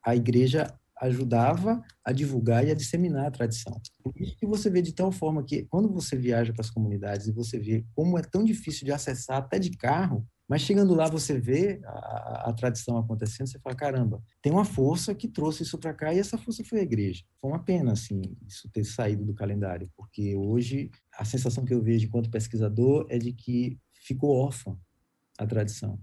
[0.04, 3.80] a igreja ajudava a divulgar e a disseminar a tradição.
[4.02, 7.26] Por isso que você vê de tal forma que, quando você viaja para as comunidades
[7.26, 11.08] e você vê como é tão difícil de acessar até de carro, mas chegando lá,
[11.08, 15.78] você vê a, a, tradição acontecendo, você fala, caramba, tem uma força que trouxe isso
[15.78, 17.24] para cá e essa força foi a igreja.
[17.40, 21.82] Foi uma pena, assim, isso ter saído do calendário, porque hoje a sensação que eu
[21.82, 24.78] vejo enquanto pesquisador é de que ficou órfã
[25.38, 25.98] a tradição.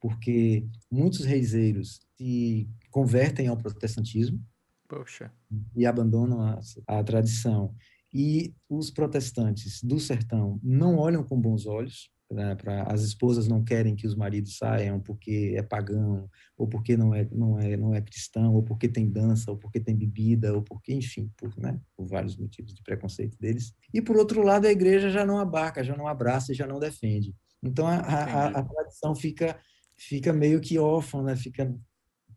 [0.00, 4.38] porque muitos reiseiros se convertem ao protestantismo
[4.86, 5.32] Poxa.
[5.74, 7.74] e abandonam a, a tradição.
[8.12, 13.62] E os protestantes do sertão não olham com bons olhos né, para as esposas não
[13.62, 17.94] querem que os maridos saiam porque é pagão ou porque não é não é não
[17.94, 21.78] é cristão ou porque tem dança ou porque tem bebida ou porque enfim por né
[21.96, 23.74] por vários motivos de preconceito deles.
[23.92, 26.80] E por outro lado a igreja já não abarca já não abraça e já não
[26.80, 27.34] defende.
[27.62, 29.58] Então a, a, a tradição fica
[29.96, 31.72] fica meio que órfã né fica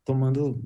[0.03, 0.63] tomando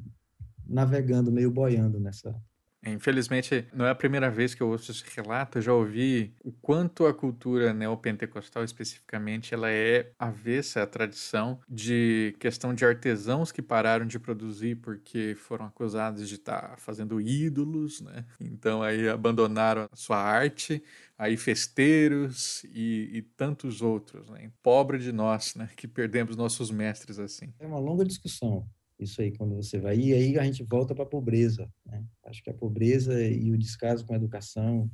[0.66, 2.36] navegando meio boiando nessa
[2.84, 5.60] Infelizmente, não é a primeira vez que eu ouço esse relato.
[5.60, 12.36] Eu já ouvi o quanto a cultura neopentecostal, especificamente, ela é avessa à tradição de
[12.40, 18.26] questão de artesãos que pararam de produzir porque foram acusados de estar fazendo ídolos, né?
[18.40, 20.84] Então aí abandonaram a sua arte.
[21.18, 24.52] Aí festeiros e, e tantos outros, né?
[24.64, 25.70] Pobre de nós, né?
[25.78, 27.54] Que perdemos nossos mestres assim.
[27.60, 28.68] É uma longa discussão
[29.04, 29.98] isso aí quando você vai.
[29.98, 31.72] E aí a gente volta para a pobreza.
[31.86, 32.04] Né?
[32.26, 34.90] Acho que a pobreza e o descaso com a educação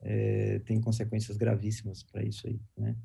[0.00, 2.60] é, tem consequências gravíssimas para isso aí.
[2.76, 2.96] Né?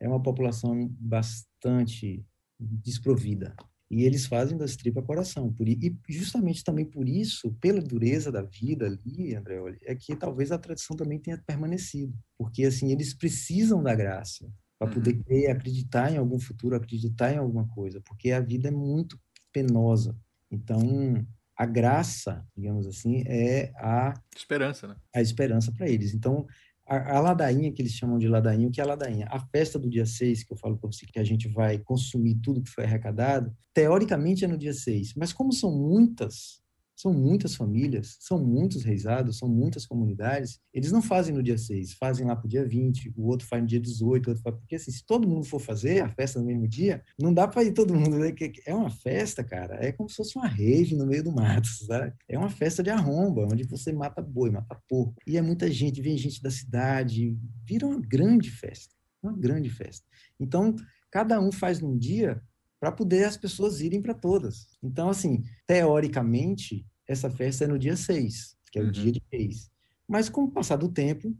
[0.00, 2.24] É uma população bastante
[2.58, 3.54] desprovida.
[3.90, 5.50] E eles fazem das tripas coração.
[5.52, 10.52] Por, e justamente também por isso, pela dureza da vida ali, Andreoli, é que talvez
[10.52, 12.14] a tradição também tenha permanecido.
[12.36, 15.22] Porque, assim, eles precisam da graça para poder uhum.
[15.22, 18.00] crer, acreditar em algum futuro, acreditar em alguma coisa.
[18.02, 19.18] Porque a vida é muito
[19.52, 20.16] penosa.
[20.50, 21.26] Então,
[21.56, 24.96] a graça, digamos assim, é a esperança, né?
[25.14, 26.14] A esperança para eles.
[26.14, 26.46] Então,
[26.86, 29.26] a, a, ladainha que eles chamam de ladainha, o que é a ladainha?
[29.30, 32.36] A festa do dia 6, que eu falo para você que a gente vai consumir
[32.36, 36.62] tudo que foi arrecadado, teoricamente é no dia 6, mas como são muitas
[36.98, 40.58] são muitas famílias, são muitos reisados, são muitas comunidades.
[40.74, 43.62] Eles não fazem no dia 6, fazem lá para o dia 20, o outro faz
[43.62, 44.56] no dia 18, outro faz...
[44.56, 47.62] porque assim, se todo mundo for fazer a festa no mesmo dia, não dá para
[47.62, 48.18] ir todo mundo.
[48.18, 48.34] Né?
[48.66, 52.12] É uma festa, cara, é como se fosse uma rave no meio do mato, sabe?
[52.28, 55.14] É uma festa de arromba, onde você mata boi, mata porco.
[55.24, 58.92] E é muita gente, vem gente da cidade, vira uma grande festa,
[59.22, 60.04] uma grande festa.
[60.40, 60.74] Então,
[61.12, 62.42] cada um faz num dia
[62.80, 64.68] para poder as pessoas irem para todas.
[64.82, 68.92] Então, assim, teoricamente, essa festa é no dia 6, que é o uhum.
[68.92, 69.70] dia de reis.
[70.06, 71.36] Mas com o passar do tempo,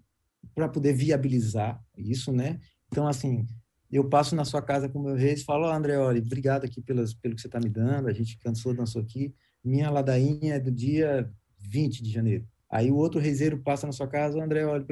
[0.54, 2.58] para poder viabilizar isso, né?
[2.90, 3.46] Então, assim,
[3.90, 6.64] eu passo na sua casa com o meu reis e falo, oh, André, olha, obrigado
[6.64, 9.34] aqui pelas, pelo que você está me dando, a gente cansou, dançou aqui.
[9.64, 12.46] Minha ladainha é do dia 20 de janeiro.
[12.70, 14.84] Aí o outro reiseiro passa na sua casa, André, olha,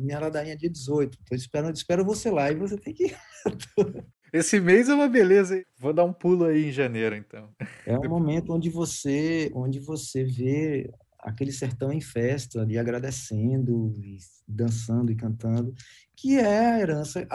[0.00, 1.16] minha ladainha é dia 18.
[1.20, 3.14] Estou esperando, espero você lá e você tem que
[4.34, 5.64] Esse mês é uma beleza, hein?
[5.78, 7.48] Vou dar um pulo aí em janeiro, então.
[7.86, 10.90] É um momento onde você, onde você vê
[11.24, 15.74] aquele sertão em festa, ali agradecendo, e dançando e cantando,
[16.14, 17.26] que é a herança,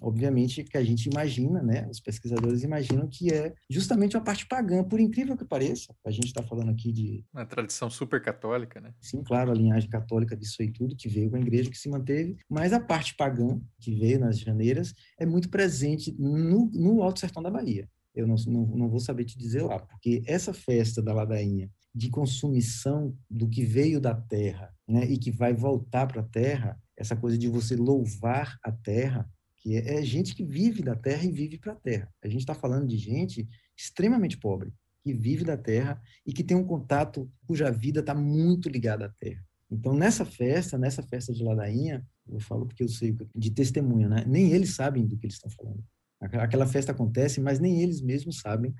[0.00, 1.86] obviamente, que a gente imagina, né?
[1.90, 5.94] Os pesquisadores imaginam que é justamente uma parte pagã, por incrível que pareça.
[6.04, 8.94] A gente está falando aqui de uma tradição super católica, né?
[9.00, 11.88] Sim, claro, a linhagem católica disso aí tudo que veio com a igreja que se
[11.88, 17.20] manteve, mas a parte pagã que veio nas janeiras é muito presente no, no Alto
[17.20, 17.88] Sertão da Bahia.
[18.14, 22.10] Eu não, não, não vou saber te dizer lá, porque essa festa da ladainha de
[22.10, 27.14] consumição do que veio da terra né, e que vai voltar para a terra, essa
[27.14, 31.30] coisa de você louvar a terra, que é, é gente que vive da terra e
[31.30, 32.12] vive para a terra.
[32.22, 34.72] A gente está falando de gente extremamente pobre,
[35.02, 39.08] que vive da terra e que tem um contato cuja vida está muito ligada à
[39.08, 39.44] terra.
[39.70, 44.24] Então, nessa festa, nessa festa de ladainha, eu falo porque eu sei de testemunha, né?
[44.26, 45.82] Nem eles sabem do que eles estão falando.
[46.20, 48.74] Aquela festa acontece, mas nem eles mesmos sabem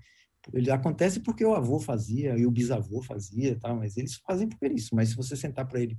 [0.52, 3.74] ele acontece porque o avô fazia e o bisavô fazia, tá?
[3.74, 4.94] mas eles fazem por isso.
[4.94, 5.96] Mas se você sentar para ele,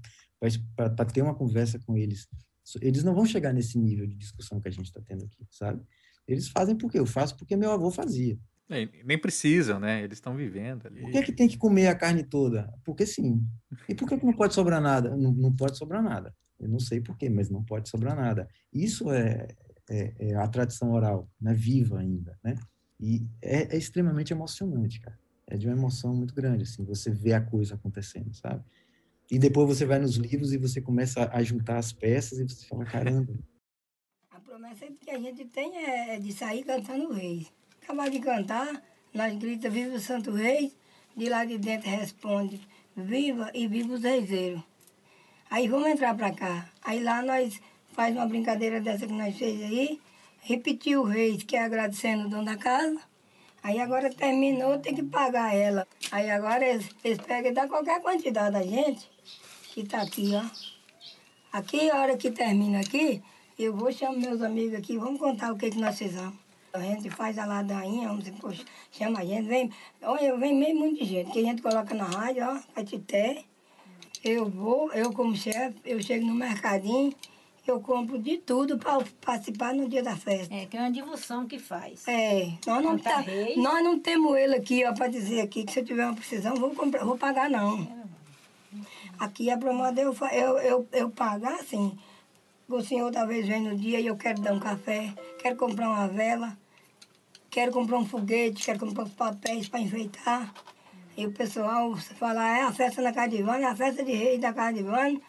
[0.75, 2.27] para ter uma conversa com eles,
[2.81, 5.81] eles não vão chegar nesse nível de discussão que a gente está tendo aqui, sabe?
[6.27, 8.37] Eles fazem porque eu faço porque meu avô fazia.
[8.69, 10.03] É, nem precisam, né?
[10.03, 11.01] Eles estão vivendo ali.
[11.01, 12.71] Por que, que tem que comer a carne toda?
[12.83, 13.45] Porque sim.
[13.87, 15.15] E por que, que não pode sobrar nada?
[15.15, 16.33] Não, não pode sobrar nada.
[16.59, 18.47] Eu não sei porquê, mas não pode sobrar nada.
[18.73, 19.47] Isso é,
[19.89, 21.53] é, é a tradição oral, né?
[21.53, 22.55] viva ainda, né?
[22.99, 25.17] E é, é, extremamente emocionante, cara.
[25.47, 28.63] É de uma emoção muito grande, assim, você vê a coisa acontecendo, sabe?
[29.29, 32.65] E depois você vai nos livros e você começa a juntar as peças e você
[32.67, 33.33] fala, caramba.
[34.31, 37.47] A promessa que a gente tem é de sair cantando o rei.
[37.83, 38.83] Acabar de cantar,
[39.13, 40.73] nós grita viva o Santo Rei,
[41.15, 42.59] de lá de dentro responde,
[42.95, 44.63] viva e viva os reiseiros.
[45.49, 46.69] Aí vamos entrar para cá.
[46.83, 47.61] Aí lá nós
[47.93, 50.01] faz uma brincadeira dessa que nós fez aí,
[50.45, 53.01] repetiu o rei, que é agradecendo o dono da casa.
[53.63, 55.87] Aí agora terminou, tem que pagar ela.
[56.11, 59.09] Aí agora eles, eles pegam e dão qualquer quantidade a gente,
[59.73, 60.45] que está aqui, ó.
[61.51, 63.23] Aqui, a hora que termina aqui,
[63.57, 66.35] eu vou chamar meus amigos aqui, vamos contar o que, que nós fizemos.
[66.71, 69.71] A gente faz a ladainha, vamos dizer, chama a gente, vem,
[70.03, 73.45] olha, vem meio muita gente, que a gente coloca na rádio, ó, Catité.
[74.23, 77.15] Eu vou, eu como chefe, eu chego no mercadinho,
[77.71, 80.53] eu compro de tudo para participar no dia da festa.
[80.53, 82.07] É, que é uma divulgação que faz.
[82.07, 83.23] É, nós não, tá,
[83.57, 86.55] nós não temos ele aqui, ó, para dizer aqui que se eu tiver uma precisão,
[86.55, 87.87] vou comprar, vou pagar não.
[89.17, 91.97] Aqui é para modo eu, fa- eu, eu, eu pagar assim.
[92.67, 96.07] O senhor talvez vem no dia e eu quero dar um café, quero comprar uma
[96.07, 96.57] vela,
[97.49, 100.53] quero comprar um foguete, quero comprar os papéis para enfeitar.
[101.15, 104.11] E o pessoal fala, é a festa na casa de Ivana, é a festa de
[104.11, 105.21] reis da casa de Ivana.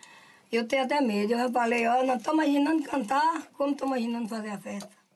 [0.50, 1.32] Eu tenho até medo.
[1.32, 5.06] Eu falei, ó, não estou imaginando cantar, como estou imaginando fazer a festa.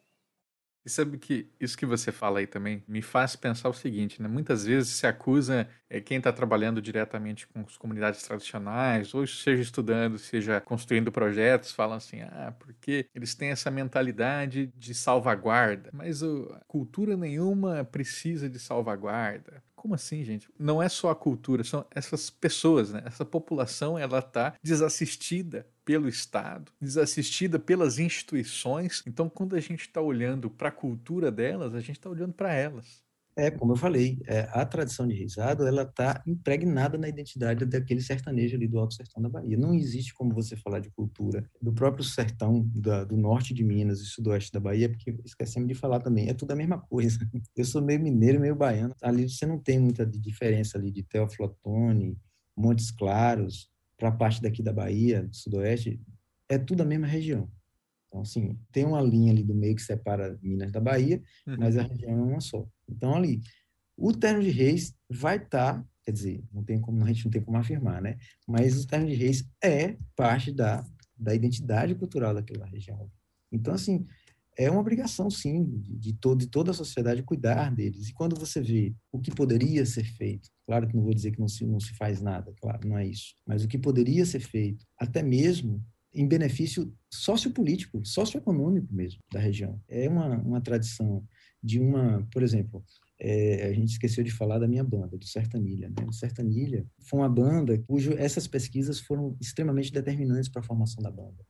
[0.84, 4.26] E sabe que isso que você fala aí também me faz pensar o seguinte, né?
[4.26, 9.60] Muitas vezes se acusa é, quem está trabalhando diretamente com as comunidades tradicionais, ou seja
[9.60, 16.22] estudando, seja construindo projetos, falam assim, ah, porque eles têm essa mentalidade de salvaguarda, mas
[16.22, 19.62] o, cultura nenhuma precisa de salvaguarda.
[19.80, 20.46] Como assim, gente?
[20.58, 23.02] Não é só a cultura, são essas pessoas, né?
[23.06, 29.02] Essa população, ela está desassistida pelo Estado, desassistida pelas instituições.
[29.06, 32.52] Então, quando a gente está olhando para a cultura delas, a gente está olhando para
[32.52, 33.02] elas.
[33.36, 38.00] É, como eu falei, é, a tradição de reisado, ela está impregnada na identidade daquele
[38.02, 39.56] sertanejo ali do Alto Sertão da Bahia.
[39.56, 44.00] Não existe como você falar de cultura do próprio sertão da, do norte de Minas
[44.00, 47.18] e sudoeste da Bahia, porque esquecemos de falar também, é tudo a mesma coisa.
[47.56, 48.94] Eu sou meio mineiro, meio baiano.
[49.00, 52.18] Ali você não tem muita diferença ali de Teófilo Otoni,
[52.56, 56.00] Montes Claros, para a parte daqui da Bahia, do sudoeste,
[56.48, 57.48] é tudo a mesma região.
[58.08, 61.56] Então, assim, tem uma linha ali do meio que separa Minas da Bahia, Uhum.
[61.60, 62.66] mas a região é uma só.
[62.90, 63.40] Então, ali,
[63.96, 67.42] o terno de reis vai estar, quer dizer, não tem como, a gente não tem
[67.42, 68.18] como afirmar, né?
[68.46, 70.84] Mas o terno de reis é parte da,
[71.16, 73.10] da identidade cultural daquela região.
[73.52, 74.06] Então, assim,
[74.56, 78.08] é uma obrigação, sim, de, de, todo, de toda a sociedade cuidar deles.
[78.08, 81.40] E quando você vê o que poderia ser feito, claro que não vou dizer que
[81.40, 84.40] não se, não se faz nada, claro, não é isso, mas o que poderia ser
[84.40, 89.80] feito, até mesmo em benefício sociopolítico, socioeconômico mesmo da região.
[89.88, 91.24] É uma, uma tradição
[91.62, 92.84] de uma, por exemplo,
[93.18, 95.88] é, a gente esqueceu de falar da minha banda, do Sertanilha.
[95.90, 96.06] Né?
[96.08, 101.10] O Sertanilha foi uma banda cujo essas pesquisas foram extremamente determinantes para a formação da
[101.10, 101.44] banda.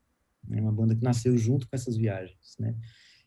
[0.50, 2.56] É uma banda que nasceu junto com essas viagens.
[2.58, 2.74] Né?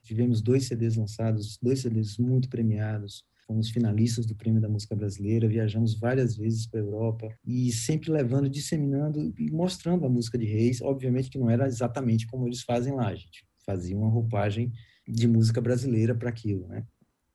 [0.03, 5.47] Tivemos dois CDs lançados, dois CDs muito premiados, fomos finalistas do Prêmio da Música Brasileira,
[5.47, 10.45] viajamos várias vezes para a Europa e sempre levando, disseminando e mostrando a música de
[10.45, 10.81] Reis.
[10.81, 14.71] Obviamente que não era exatamente como eles fazem lá, a gente fazia uma roupagem
[15.07, 16.85] de música brasileira para aquilo, né?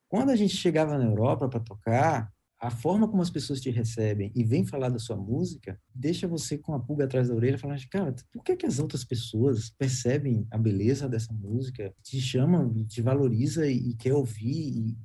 [0.09, 4.33] Quando a gente chegava na Europa para tocar, a forma como as pessoas te recebem
[4.35, 7.81] e vêm falar da sua música deixa você com a pulga atrás da orelha falando,
[7.89, 13.01] cara, por que, que as outras pessoas percebem a beleza dessa música, te chamam, te
[13.01, 14.99] valoriza e, e quer ouvir e,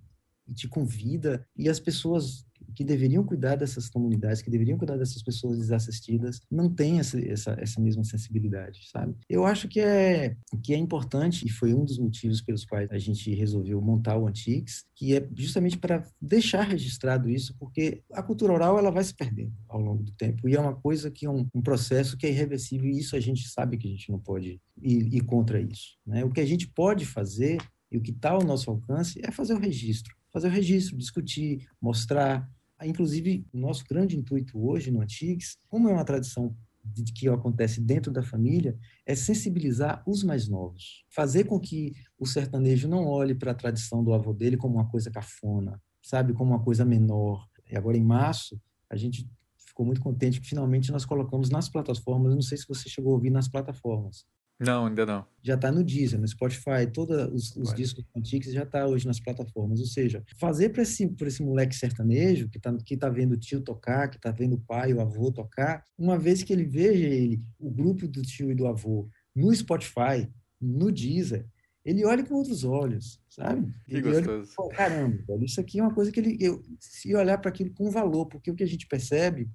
[0.48, 5.22] e te convida e as pessoas que deveriam cuidar dessas comunidades, que deveriam cuidar dessas
[5.22, 9.16] pessoas desassistidas, não têm essa, essa, essa mesma sensibilidade, sabe?
[9.30, 12.98] Eu acho que é, que é importante, e foi um dos motivos pelos quais a
[12.98, 18.54] gente resolveu montar o Antiques, que é justamente para deixar registrado isso, porque a cultura
[18.54, 21.30] oral ela vai se perdendo ao longo do tempo, e é uma coisa que é
[21.30, 24.20] um, um processo que é irreversível, e isso a gente sabe que a gente não
[24.20, 25.98] pode ir, ir contra isso.
[26.06, 26.24] Né?
[26.24, 27.58] O que a gente pode fazer,
[27.92, 30.16] e o que está ao nosso alcance, é fazer o registro.
[30.32, 32.50] Fazer o registro, discutir, mostrar,
[32.86, 37.80] Inclusive, o nosso grande intuito hoje no Antigues, como é uma tradição de que acontece
[37.80, 41.06] dentro da família, é sensibilizar os mais novos.
[41.10, 44.90] Fazer com que o sertanejo não olhe para a tradição do avô dele como uma
[44.90, 47.48] coisa cafona, sabe, como uma coisa menor.
[47.72, 48.60] E agora, em março,
[48.90, 52.90] a gente ficou muito contente que finalmente nós colocamos nas plataformas, não sei se você
[52.90, 54.26] chegou a ouvir nas plataformas,
[54.60, 55.26] não, ainda não.
[55.42, 59.20] Já está no Deezer, no Spotify, todos os, os discos antigos já está hoje nas
[59.20, 59.80] plataformas.
[59.80, 63.38] Ou seja, fazer para esse, pra esse moleque sertanejo que está que tá vendo o
[63.38, 67.06] tio tocar, que está vendo o pai, o avô tocar, uma vez que ele veja
[67.06, 70.30] ele, o grupo do tio e do avô, no Spotify,
[70.62, 71.46] no Deezer,
[71.84, 73.70] ele olha com outros olhos, sabe?
[73.86, 74.54] Que ele gostoso.
[74.58, 76.38] Olha, caramba, velho, isso aqui é uma coisa que ele.
[76.40, 79.50] Eu, se olhar para aquilo com valor, porque o que a gente percebe,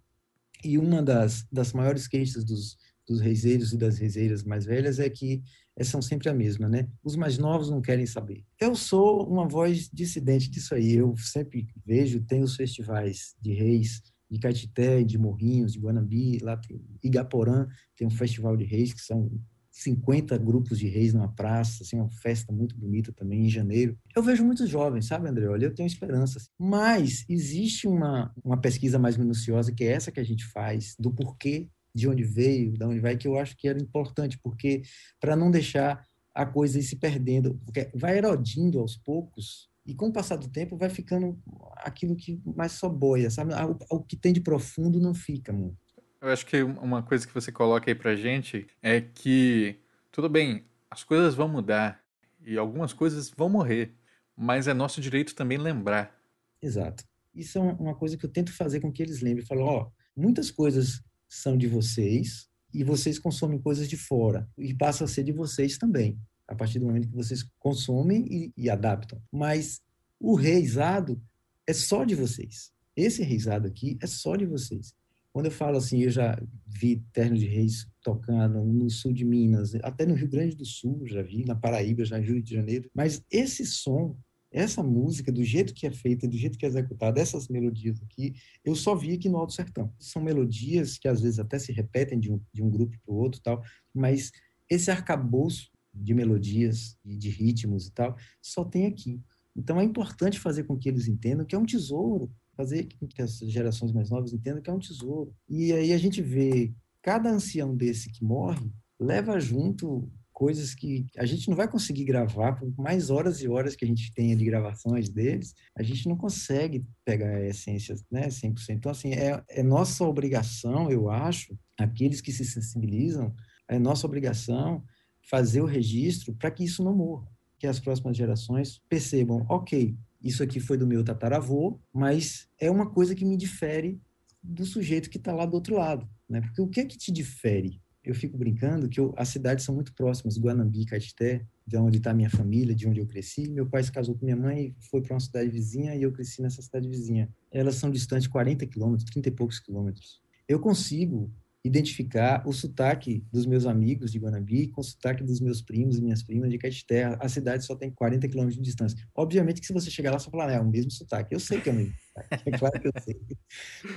[0.63, 2.77] e uma das, das maiores queixas dos
[3.09, 5.43] dos reiseiros e das reiseiras mais velhas é que
[5.83, 6.89] são sempre a mesma, né?
[7.03, 8.45] Os mais novos não querem saber.
[8.61, 10.95] Eu sou uma voz dissidente disso aí.
[10.95, 16.57] Eu sempre vejo, tem os festivais de reis, de Caetité, de Morrinhos, de Guanambi, lá
[16.57, 19.31] tem Igaporã, tem um festival de reis que são
[19.71, 23.97] 50 grupos de reis numa praça, assim, uma festa muito bonita também em janeiro.
[24.15, 25.47] Eu vejo muitos jovens, sabe, André?
[25.49, 26.51] Olha, eu tenho esperanças.
[26.59, 31.13] Mas existe uma, uma pesquisa mais minuciosa, que é essa que a gente faz, do
[31.13, 34.83] porquê de onde veio, de onde vai, que eu acho que era importante, porque
[35.21, 40.09] para não deixar a coisa ir se perdendo, porque vai erodindo aos poucos e com
[40.09, 41.41] o passar do tempo vai ficando
[41.79, 43.55] aquilo que mais só boia, sabe?
[43.55, 45.79] Ah, o, que tem de profundo não fica muito.
[46.21, 49.81] Eu acho que uma coisa que você coloca aí pra gente é que,
[50.13, 52.05] tudo bem, as coisas vão mudar
[52.45, 53.95] e algumas coisas vão morrer,
[54.37, 56.15] mas é nosso direito também lembrar.
[56.61, 57.05] Exato.
[57.35, 59.47] Isso é uma coisa que eu tento fazer com que eles lembrem.
[59.47, 64.75] Falam, ó, oh, muitas coisas são de vocês e vocês consomem coisas de fora e
[64.75, 68.71] passa a ser de vocês também, a partir do momento que vocês consomem e, e
[68.71, 69.21] adaptam.
[69.33, 69.81] Mas
[70.19, 71.21] o reizado
[71.67, 72.73] é só de vocês.
[72.97, 74.95] Esse reizado aqui é só de vocês.
[75.33, 79.75] Quando eu falo assim, eu já vi Terno de Reis tocando no sul de Minas,
[79.83, 82.91] até no Rio Grande do Sul, já vi, na Paraíba, já no Rio de Janeiro.
[82.95, 84.19] Mas esse som,
[84.59, 88.35] essa música, do jeito que é feita, do jeito que é executada, essas melodias aqui,
[88.65, 89.93] eu só vi aqui no Alto Sertão.
[89.99, 93.17] São melodias que às vezes até se repetem de um, de um grupo para o
[93.17, 93.63] outro, tal,
[93.95, 94.31] mas
[94.69, 99.21] esse arcabouço de melodias e de ritmos e tal, só tem aqui.
[99.57, 103.23] Então é importante fazer com que eles entendam que é um tesouro fazer com que
[103.23, 105.33] as gerações mais novas entendam que é um tesouro.
[105.49, 111.27] E aí a gente vê cada ancião desse que morre leva junto coisas que a
[111.27, 114.45] gente não vai conseguir gravar por mais horas e horas que a gente tenha de
[114.45, 118.71] gravações deles, a gente não consegue pegar a essência, né, 100%.
[118.71, 123.35] Então, assim, é, é nossa obrigação, eu acho, aqueles que se sensibilizam,
[123.67, 124.85] é nossa obrigação
[125.29, 127.27] fazer o registro para que isso não morra,
[127.59, 132.89] que as próximas gerações percebam, ok, isso aqui foi do meu tataravô, mas é uma
[132.89, 134.01] coisa que me difere
[134.41, 136.41] do sujeito que está lá do outro lado, né?
[136.43, 137.83] Porque o que é que te difere?
[138.09, 142.15] Eu fico brincando que eu, as cidades são muito próximas, Guanambi, Caeté, de onde está
[142.15, 143.51] minha família, de onde eu cresci.
[143.51, 146.41] Meu pai se casou com minha mãe, foi para uma cidade vizinha e eu cresci
[146.41, 147.29] nessa cidade vizinha.
[147.53, 150.23] Elas são distantes 40 quilômetros, 30 e poucos quilômetros.
[150.49, 151.31] Eu consigo
[151.63, 156.03] identificar o sotaque dos meus amigos de Guanambi com o sotaque dos meus primos e
[156.03, 157.15] minhas primas de Caetité.
[157.21, 158.99] A cidade só tem 40 quilômetros de distância.
[159.15, 161.35] Obviamente que se você chegar lá, você falar, ah, é o mesmo sotaque.
[161.35, 163.21] Eu sei que é o mesmo sotaque, é claro que eu sei.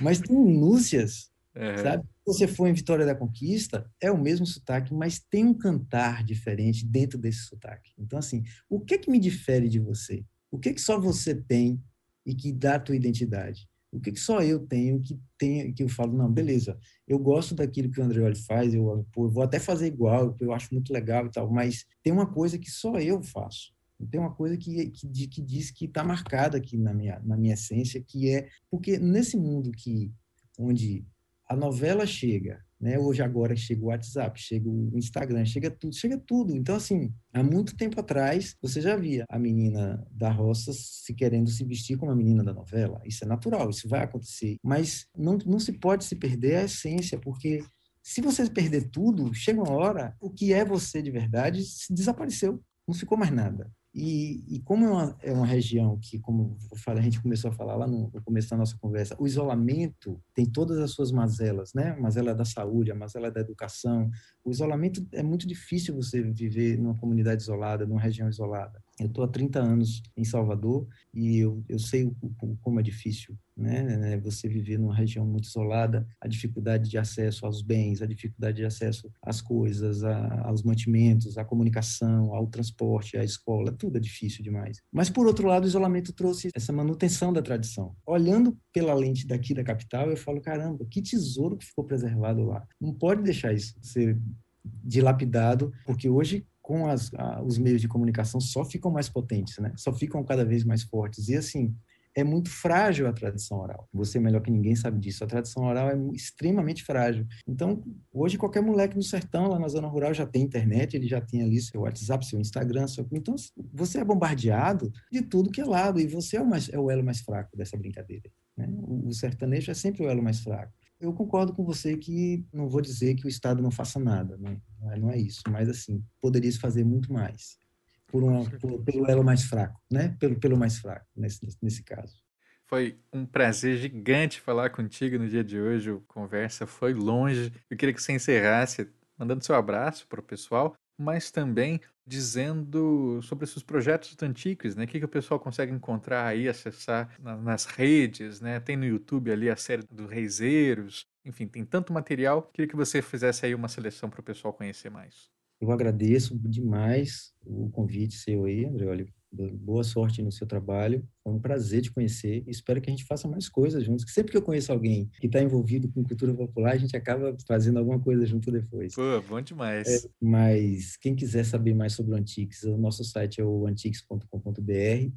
[0.02, 1.76] Mas tem minúcias, é.
[1.76, 2.02] sabe?
[2.04, 6.24] Se você for em Vitória da Conquista, é o mesmo sotaque, mas tem um cantar
[6.24, 7.92] diferente dentro desse sotaque.
[7.98, 10.24] Então, assim, o que que me difere de você?
[10.50, 11.82] O que que só você tem
[12.24, 13.68] e que dá a tua identidade?
[13.90, 17.54] O que, que só eu tenho que tenho que eu falo, não, beleza, eu gosto
[17.54, 20.90] daquilo que o Andreoli faz, eu, pô, eu vou até fazer igual, eu acho muito
[20.90, 23.74] legal e tal, mas tem uma coisa que só eu faço.
[24.10, 27.54] Tem uma coisa que, que, que diz que está marcada aqui na minha, na minha
[27.54, 30.10] essência, que é porque nesse mundo que
[30.58, 31.04] onde
[31.52, 32.98] a novela chega, né?
[32.98, 36.56] Hoje agora chega o WhatsApp, chega o Instagram, chega tudo, chega tudo.
[36.56, 41.50] Então assim, há muito tempo atrás você já via a menina da roça se querendo
[41.50, 43.02] se vestir como a menina da novela.
[43.04, 44.56] Isso é natural, isso vai acontecer.
[44.62, 47.62] Mas não, não se pode se perder a essência, porque
[48.02, 52.94] se você perder tudo, chega uma hora, o que é você de verdade desapareceu, não
[52.94, 53.70] ficou mais nada.
[53.94, 57.76] E, e, como é uma, é uma, região que, como a gente começou a falar
[57.76, 61.90] lá no, no, começo da nossa conversa, o isolamento tem todas as suas mazelas, né?
[61.90, 64.10] A mazela da saúde, a mazela da educação.
[64.42, 68.82] O isolamento é muito difícil você viver numa comunidade isolada, numa região isolada.
[69.00, 72.82] Eu estou há 30 anos em Salvador e eu, eu sei o, o, como é
[72.82, 74.16] difícil né, né?
[74.18, 78.64] Você viver numa região muito isolada, a dificuldade de acesso aos bens, a dificuldade de
[78.64, 84.42] acesso às coisas, a, aos mantimentos, à comunicação, ao transporte, à escola, tudo é difícil
[84.42, 84.80] demais.
[84.90, 87.94] Mas, por outro lado, o isolamento trouxe essa manutenção da tradição.
[88.06, 92.66] Olhando pela lente daqui da capital, eu falo, caramba, que tesouro que ficou preservado lá.
[92.80, 94.18] Não pode deixar isso ser
[94.64, 97.10] dilapidado, porque hoje com as,
[97.44, 99.72] os meios de comunicação só ficam mais potentes, né?
[99.76, 101.28] Só ficam cada vez mais fortes.
[101.28, 101.74] E assim,
[102.14, 103.88] é muito frágil a tradição oral.
[103.92, 105.24] Você melhor que ninguém sabe disso.
[105.24, 107.26] A tradição oral é extremamente frágil.
[107.46, 107.82] Então,
[108.12, 111.42] hoje qualquer moleque no sertão, lá na zona rural, já tem internet, ele já tem
[111.42, 113.06] ali seu WhatsApp, seu Instagram, seu...
[113.12, 113.34] então
[113.72, 116.90] você é bombardeado de tudo que é lado e você é o, mais, é o
[116.90, 118.30] elo mais fraco dessa brincadeira.
[118.56, 118.68] Né?
[118.78, 120.72] O sertanejo é sempre o elo mais fraco.
[121.02, 124.56] Eu concordo com você que não vou dizer que o Estado não faça nada, né?
[124.98, 127.58] não é isso, mas assim poderia se fazer muito mais
[128.06, 130.16] por uma, por, pelo elo mais fraco, né?
[130.20, 132.22] Pelo, pelo mais fraco, nesse, nesse caso.
[132.66, 135.90] Foi um prazer gigante falar contigo no dia de hoje.
[135.90, 137.52] A conversa foi longe.
[137.68, 138.88] Eu queria que você encerrasse
[139.18, 144.84] mandando seu abraço para o pessoal, mas também dizendo sobre seus projetos antigos, né?
[144.84, 148.58] O que, que o pessoal consegue encontrar aí, acessar nas redes, né?
[148.60, 151.06] Tem no YouTube ali a série dos Reiseiros.
[151.24, 152.42] Enfim, tem tanto material.
[152.52, 155.30] Queria que você fizesse aí uma seleção para o pessoal conhecer mais.
[155.60, 158.86] Eu agradeço demais o convite seu aí, André.
[158.86, 161.02] Olha, Boa sorte no seu trabalho.
[161.24, 162.44] Foi um prazer te conhecer.
[162.46, 164.04] Espero que a gente faça mais coisas juntos.
[164.12, 167.78] Sempre que eu conheço alguém que está envolvido com cultura popular, a gente acaba fazendo
[167.78, 168.94] alguma coisa junto depois.
[168.94, 169.88] Pô, bom demais.
[169.88, 175.12] É, mas quem quiser saber mais sobre o Antiques, o nosso site é o antiques.com.br.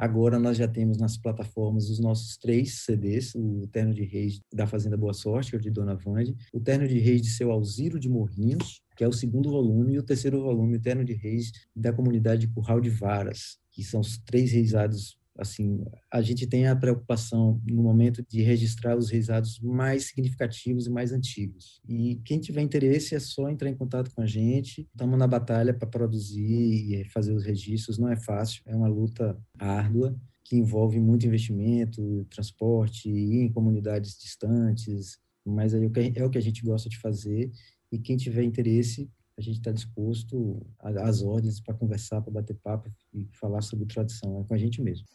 [0.00, 4.66] Agora nós já temos nas plataformas os nossos três CDs, o Terno de Reis da
[4.66, 8.00] Fazenda Boa Sorte, é o de Dona Vande, o Terno de Reis de Seu Alziro
[8.00, 11.52] de Morrinhos, que é o segundo volume, e o terceiro volume, o Terno de Reis
[11.76, 16.76] da comunidade Curral de Varas, que são os três reisados assim, a gente tem a
[16.76, 21.80] preocupação no momento de registrar os reisados mais significativos e mais antigos.
[21.88, 24.82] E quem tiver interesse é só entrar em contato com a gente.
[24.92, 27.98] Estamos na batalha para produzir e fazer os registros.
[27.98, 30.14] Não é fácil, é uma luta árdua
[30.44, 36.42] que envolve muito investimento, transporte, ir em comunidades distantes, mas aí é o que a
[36.42, 37.50] gente gosta de fazer.
[37.92, 39.08] E quem tiver interesse,
[39.40, 44.38] a gente está disposto às ordens para conversar, para bater papo e falar sobre tradição.
[44.38, 45.06] É com a gente mesmo.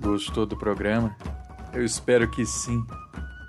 [0.00, 1.16] Gostou do programa?
[1.72, 2.84] Eu espero que sim.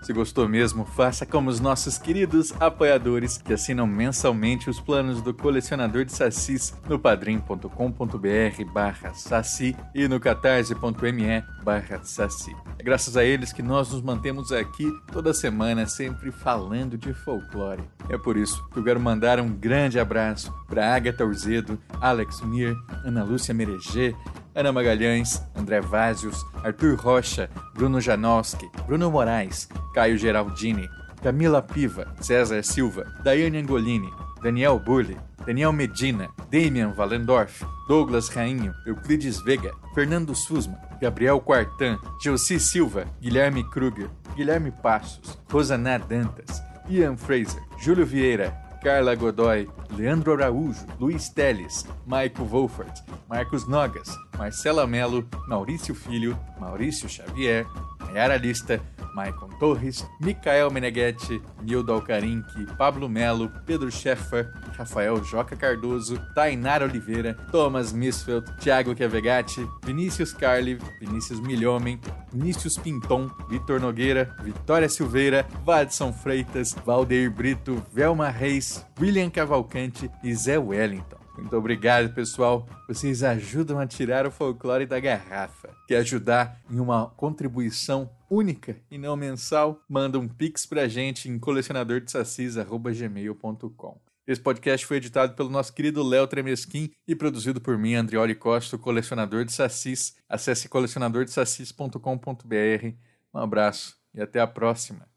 [0.01, 5.31] Se gostou mesmo, faça como os nossos queridos apoiadores que assinam mensalmente os planos do
[5.31, 12.55] colecionador de sacis no padrim.com.br barra saci e no catarse.me barra saci.
[12.79, 17.83] É graças a eles que nós nos mantemos aqui toda semana sempre falando de folclore.
[18.09, 22.75] É por isso que eu quero mandar um grande abraço para Agatha Urzedo, Alex Mir,
[23.05, 24.15] Ana Lúcia Mereger,
[24.53, 30.89] Ana Magalhães, André Vázios, Arthur Rocha, Bruno Janowski, Bruno Moraes, Caio Geraldini,
[31.21, 34.09] Camila Piva, César Silva, Daiane Angolini,
[34.43, 42.59] Daniel Burle, Daniel Medina, Damian Valendorf, Douglas Rainho, Euclides Vega, Fernando Susma, Gabriel Quartan, Josi
[42.59, 50.85] Silva, Guilherme Kruger, Guilherme Passos, Rosana Dantas, Ian Fraser, Júlio Vieira, Carla Godoy, Leandro Araújo,
[50.99, 57.65] Luiz Teles, Maico Wolfert, Marcos Nogas, Marcela Melo, Maurício Filho, Maurício Xavier,
[57.99, 58.81] Nayara Lista,
[59.15, 67.33] Maicon Torres, Micael Meneghetti, Nildo Alcarinque, Pablo Melo, Pedro Scheffer, Rafael Joca Cardoso, Tainara Oliveira,
[67.51, 71.99] Thomas Misfeld, Thiago Chiavegatti, Vinícius Carli, Vinícius Milhomem,
[72.33, 80.33] Vinícius Pinton, Vitor Nogueira, Vitória Silveira, Vadson Freitas, Valdeir Brito, Velma Reis, William Cavalcante e
[80.33, 81.20] Zé Wellington.
[81.41, 82.69] Muito obrigado, pessoal.
[82.87, 85.75] Vocês ajudam a tirar o folclore da garrafa.
[85.87, 89.81] Quer ajudar em uma contribuição única e não mensal?
[89.89, 93.99] Manda um pix pra gente em colecionadordesacis.gmail.com.
[94.27, 98.77] Esse podcast foi editado pelo nosso querido Léo Tremesquim e produzido por mim, Andrioli Costa,
[98.77, 100.15] colecionador de sacis.
[100.29, 102.95] Acesse colecionadordesacis.com.br.
[103.33, 105.10] Um abraço e até a próxima.